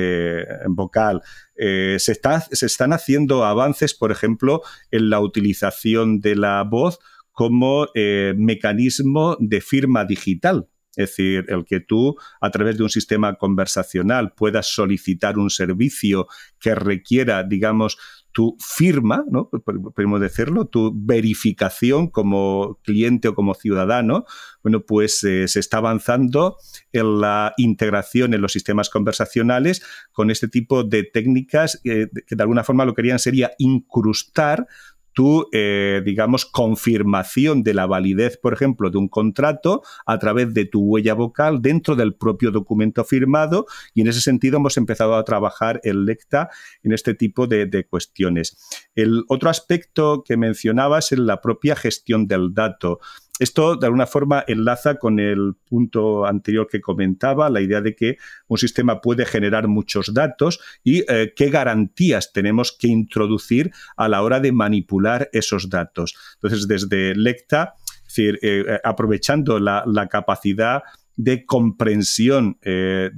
vocal. 0.68 1.22
Eh, 1.64 1.98
se, 2.00 2.12
están 2.12 2.92
haciendo 2.92 3.44
avances, 3.44 3.94
por 3.94 4.11
ejemplo, 4.11 4.62
en 4.90 5.11
la 5.11 5.20
utilización 5.20 6.20
de 6.20 6.35
la 6.35 6.64
voz 6.64 6.98
como 7.30 7.87
eh, 7.94 8.35
mecanismo 8.37 9.37
de 9.38 9.61
firma 9.61 10.04
digital. 10.04 10.68
Es 10.96 11.11
decir, 11.11 11.46
el 11.48 11.64
que 11.64 11.78
tú, 11.78 12.16
a 12.40 12.50
través 12.50 12.76
de 12.76 12.82
un 12.82 12.90
sistema 12.90 13.37
conversacional, 13.37 14.32
puedas 14.35 14.66
solicitar 14.66 15.38
un 15.38 15.50
servicio 15.50 16.26
que 16.58 16.74
requiera, 16.74 17.44
digamos, 17.44 17.96
tu 18.33 18.57
firma, 18.59 19.25
¿no? 19.31 19.51
podemos 19.51 20.21
decirlo, 20.21 20.66
tu 20.66 20.92
verificación 20.95 22.09
como 22.09 22.79
cliente 22.83 23.29
o 23.29 23.35
como 23.35 23.55
ciudadano, 23.55 24.25
bueno, 24.62 24.85
pues 24.87 25.23
eh, 25.25 25.49
se 25.49 25.61
está 25.61 25.79
avanzando 25.79 26.57
en 26.92 27.21
la 27.21 27.53
integración 27.57 28.35
en 28.35 28.40
los 28.40 28.53
sistemas 28.53 28.90
conversacionales 28.90 29.83
con 30.12 30.31
este 30.31 30.49
tipo 30.49 30.83
de 30.85 31.05
técnicas 31.05 31.81
eh, 31.85 32.09
que 32.27 32.37
de 32.37 32.42
alguna 32.42 32.64
forma 32.64 32.85
lo 32.85 32.95
que 32.95 33.03
querían 33.03 33.18
sería 33.18 33.53
incrustar 33.59 34.66
tu, 35.12 35.48
eh, 35.53 36.03
digamos, 36.05 36.46
confirmación 36.46 37.62
de 37.62 37.75
la 37.75 37.87
validez, 37.87 38.38
por 38.38 38.53
ejemplo, 38.53 38.90
de 38.90 38.98
un 38.98 39.09
contrato 39.09 39.83
a 40.07 40.18
través 40.18 40.55
de 40.55 40.64
tu 40.64 40.81
huella 40.83 41.14
vocal 41.14 41.61
dentro 41.61 41.96
del 41.96 42.14
propio 42.14 42.51
documento 42.51 43.05
firmado 43.05 43.66
y 43.94 44.03
en 44.03 44.09
ese 44.09 44.20
sentido 44.20 44.59
hemos 44.59 44.77
empezado 44.77 45.16
a 45.16 45.25
trabajar 45.25 45.81
el 45.85 46.05
LECTA 46.05 46.51
en 46.83 46.92
este 46.92 47.14
tipo 47.14 47.46
de, 47.46 47.66
de 47.66 47.85
cuestiones. 47.87 48.57
El 48.94 49.25
otro 49.29 49.50
aspecto 49.50 50.23
que 50.25 50.37
mencionabas 50.37 51.13
es 51.13 51.19
la 51.19 51.40
propia 51.40 51.77
gestión 51.77 52.27
del 52.27 52.54
dato. 52.54 53.00
Esto 53.43 53.75
de 53.75 53.87
alguna 53.87 54.07
forma 54.07 54.45
enlaza 54.47 54.95
con 54.99 55.19
el 55.19 55.57
punto 55.69 56.27
anterior 56.27 56.69
que 56.71 56.81
comentaba, 56.81 57.51
la 57.51 57.61
idea 57.61 57.81
de 57.81 57.97
que 57.97 58.17
un 58.47 58.57
sistema 58.57 59.01
puede 59.01 59.27
generar 59.27 59.67
muchos 59.67 60.15
datos 60.15 60.61
y 60.85 61.01
eh, 61.11 61.33
qué 61.35 61.51
garantías 61.51 62.33
tenemos 62.33 62.71
que 62.71 62.87
introducir 62.87 63.73
a 63.97 64.07
la 64.07 64.23
hora 64.23 64.38
de 64.38 64.53
manipular 64.53 65.29
esos 65.33 65.69
datos. 65.69 66.15
Entonces, 66.35 66.69
desde 66.69 67.17
Lecta, 67.17 67.75
decir, 68.05 68.38
eh, 68.43 68.79
aprovechando 68.85 69.59
la, 69.59 70.09
capacidad 70.09 70.85
de 71.23 71.46
comprensión 71.46 72.58
eh, 72.62 73.10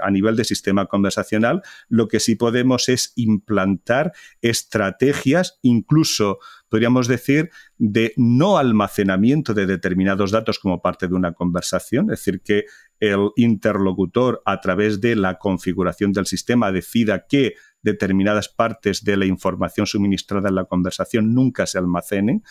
a 0.00 0.10
nivel 0.10 0.36
de 0.36 0.44
sistema 0.44 0.86
conversacional, 0.86 1.62
lo 1.88 2.06
que 2.06 2.20
sí 2.20 2.36
podemos 2.36 2.88
es 2.88 3.12
implantar 3.16 4.12
estrategias, 4.40 5.58
incluso 5.62 6.38
podríamos 6.68 7.08
decir, 7.08 7.50
de 7.78 8.14
no 8.16 8.58
almacenamiento 8.58 9.54
de 9.54 9.66
determinados 9.66 10.30
datos 10.30 10.58
como 10.58 10.80
parte 10.80 11.08
de 11.08 11.14
una 11.14 11.32
conversación, 11.32 12.10
es 12.10 12.20
decir, 12.20 12.40
que 12.42 12.64
el 13.00 13.30
interlocutor 13.36 14.40
a 14.44 14.60
través 14.60 15.00
de 15.00 15.16
la 15.16 15.38
configuración 15.38 16.12
del 16.12 16.26
sistema 16.26 16.70
decida 16.70 17.26
que 17.26 17.54
determinadas 17.82 18.48
partes 18.48 19.02
de 19.02 19.16
la 19.16 19.26
información 19.26 19.86
suministrada 19.86 20.48
en 20.48 20.54
la 20.54 20.66
conversación 20.66 21.34
nunca 21.34 21.66
se 21.66 21.78
almacenen, 21.78 22.44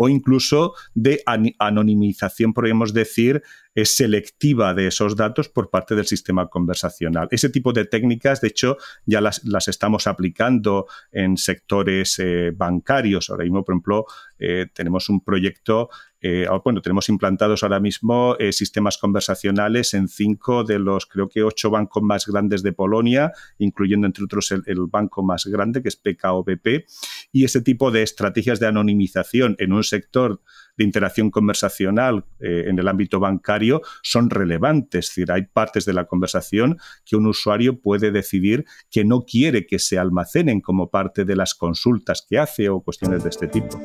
o 0.00 0.08
incluso 0.08 0.74
de 0.94 1.22
anonimización, 1.58 2.54
podríamos 2.54 2.94
decir, 2.94 3.42
es 3.74 3.96
selectiva 3.96 4.72
de 4.72 4.86
esos 4.86 5.16
datos 5.16 5.48
por 5.48 5.70
parte 5.70 5.96
del 5.96 6.06
sistema 6.06 6.48
conversacional. 6.48 7.26
Ese 7.32 7.48
tipo 7.48 7.72
de 7.72 7.84
técnicas, 7.84 8.40
de 8.40 8.48
hecho, 8.48 8.76
ya 9.06 9.20
las, 9.20 9.42
estamos 9.66 10.06
aplicando 10.06 10.86
en 11.10 11.36
sectores 11.36 12.18
eh, 12.20 12.52
bancarios. 12.54 13.28
Ahora 13.28 13.42
mismo, 13.44 13.64
por 13.64 13.74
ejemplo, 13.74 14.06
eh, 14.38 14.66
tenemos 14.72 15.08
un 15.08 15.20
proyecto, 15.20 15.90
eh, 16.20 16.46
bueno, 16.64 16.82
tenemos 16.82 17.08
implantados 17.08 17.62
ahora 17.62 17.80
mismo 17.80 18.36
sistemas 18.50 18.98
conversacionales 18.98 19.94
en 19.94 20.08
cinco 20.08 20.64
de 20.64 20.78
los, 20.78 21.06
creo 21.06 21.28
que 21.28 21.42
ocho 21.42 21.70
bancos 21.70 22.02
más 22.02 22.26
grandes 22.26 22.62
de 22.62 22.72
Polonia, 22.72 23.32
incluyendo 23.58 24.06
entre 24.06 24.24
otros 24.24 24.50
el, 24.52 24.62
el 24.66 24.86
banco 24.86 25.22
más 25.22 25.46
grande, 25.46 25.82
que 25.82 25.88
es 25.88 25.96
PKOBP, 25.96 26.86
y 27.32 27.44
ese 27.44 27.60
tipo 27.60 27.90
de 27.90 28.02
estrategias 28.02 28.60
de 28.60 28.66
anonimización 28.66 29.56
en 29.58 29.72
un 29.72 29.84
sector 29.84 30.40
de 30.78 30.84
interacción 30.84 31.30
conversacional 31.30 32.24
eh, 32.40 32.64
en 32.68 32.78
el 32.78 32.88
ámbito 32.88 33.20
bancario 33.20 33.82
son 34.02 34.30
relevantes. 34.30 35.08
Es 35.08 35.10
decir, 35.10 35.32
hay 35.32 35.42
partes 35.42 35.84
de 35.84 35.92
la 35.92 36.06
conversación 36.06 36.78
que 37.04 37.16
un 37.16 37.26
usuario 37.26 37.80
puede 37.80 38.12
decidir 38.12 38.64
que 38.90 39.04
no 39.04 39.24
quiere 39.24 39.66
que 39.66 39.78
se 39.78 39.98
almacenen 39.98 40.60
como 40.60 40.88
parte 40.88 41.24
de 41.24 41.36
las 41.36 41.54
consultas 41.54 42.24
que 42.26 42.38
hace 42.38 42.68
o 42.68 42.80
cuestiones 42.80 43.24
de 43.24 43.30
este 43.30 43.48
tipo. 43.48 43.78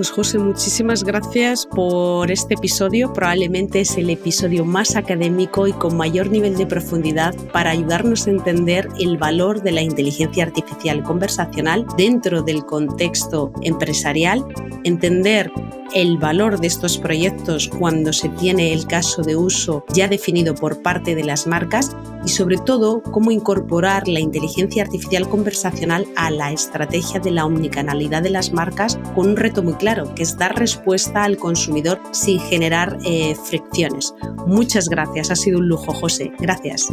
Pues 0.00 0.12
José, 0.12 0.38
muchísimas 0.38 1.04
gracias 1.04 1.66
por 1.66 2.30
este 2.30 2.54
episodio. 2.54 3.12
Probablemente 3.12 3.82
es 3.82 3.98
el 3.98 4.08
episodio 4.08 4.64
más 4.64 4.96
académico 4.96 5.66
y 5.66 5.74
con 5.74 5.94
mayor 5.98 6.30
nivel 6.30 6.56
de 6.56 6.64
profundidad 6.64 7.34
para 7.52 7.72
ayudarnos 7.72 8.26
a 8.26 8.30
entender 8.30 8.88
el 8.98 9.18
valor 9.18 9.60
de 9.60 9.72
la 9.72 9.82
inteligencia 9.82 10.44
artificial 10.44 11.02
conversacional 11.02 11.84
dentro 11.98 12.40
del 12.40 12.64
contexto 12.64 13.52
empresarial, 13.60 14.42
entender 14.84 15.52
el 15.94 16.16
valor 16.16 16.60
de 16.60 16.68
estos 16.68 16.96
proyectos 16.96 17.68
cuando 17.68 18.14
se 18.14 18.30
tiene 18.30 18.72
el 18.72 18.86
caso 18.86 19.20
de 19.20 19.36
uso 19.36 19.84
ya 19.92 20.08
definido 20.08 20.54
por 20.54 20.80
parte 20.80 21.14
de 21.14 21.24
las 21.24 21.46
marcas 21.46 21.94
y 22.24 22.28
sobre 22.28 22.58
todo 22.58 23.02
cómo 23.02 23.30
incorporar 23.30 24.06
la 24.08 24.20
inteligencia 24.20 24.82
artificial 24.82 25.28
conversacional 25.28 26.06
a 26.16 26.30
la 26.30 26.52
estrategia 26.52 27.20
de 27.20 27.30
la 27.30 27.46
omnicanalidad 27.46 28.22
de 28.22 28.30
las 28.30 28.52
marcas 28.52 28.98
con 29.14 29.30
un 29.30 29.36
reto 29.36 29.62
muy 29.62 29.74
claro, 29.74 30.14
que 30.14 30.22
es 30.22 30.36
dar 30.36 30.58
respuesta 30.58 31.24
al 31.24 31.36
consumidor 31.36 32.00
sin 32.12 32.40
generar 32.40 32.98
eh, 33.04 33.34
fricciones. 33.34 34.14
Muchas 34.46 34.88
gracias, 34.88 35.30
ha 35.30 35.36
sido 35.36 35.58
un 35.58 35.68
lujo, 35.68 35.92
José. 35.92 36.32
Gracias. 36.38 36.88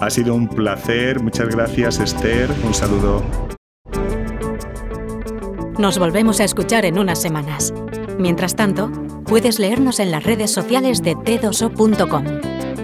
Ha 0.00 0.10
sido 0.10 0.34
un 0.34 0.48
placer, 0.48 1.20
muchas 1.20 1.48
gracias 1.48 1.98
Esther, 1.98 2.50
un 2.64 2.74
saludo. 2.74 3.22
Nos 5.78 5.98
volvemos 5.98 6.40
a 6.40 6.44
escuchar 6.44 6.84
en 6.84 6.98
unas 6.98 7.20
semanas. 7.20 7.72
Mientras 8.18 8.56
tanto, 8.56 8.90
puedes 9.24 9.60
leernos 9.60 10.00
en 10.00 10.10
las 10.10 10.24
redes 10.24 10.50
sociales 10.50 11.02
de 11.02 11.14
t2o.com. 11.14 12.24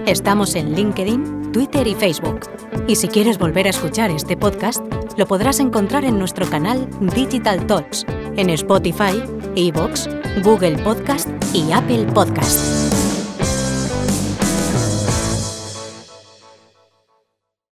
Estamos 0.06 0.54
en 0.54 0.74
LinkedIn, 0.74 1.43
Twitter 1.54 1.86
y 1.86 1.94
Facebook. 1.94 2.40
Y 2.88 2.96
si 2.96 3.06
quieres 3.06 3.38
volver 3.38 3.68
a 3.68 3.70
escuchar 3.70 4.10
este 4.10 4.36
podcast, 4.36 4.84
lo 5.16 5.24
podrás 5.26 5.60
encontrar 5.60 6.04
en 6.04 6.18
nuestro 6.18 6.50
canal 6.50 6.88
Digital 7.14 7.64
Talks, 7.68 8.04
en 8.36 8.50
Spotify, 8.50 9.22
Evox, 9.54 10.08
Google 10.42 10.76
Podcast 10.78 11.28
y 11.54 11.70
Apple 11.70 12.06
Podcast. 12.12 12.83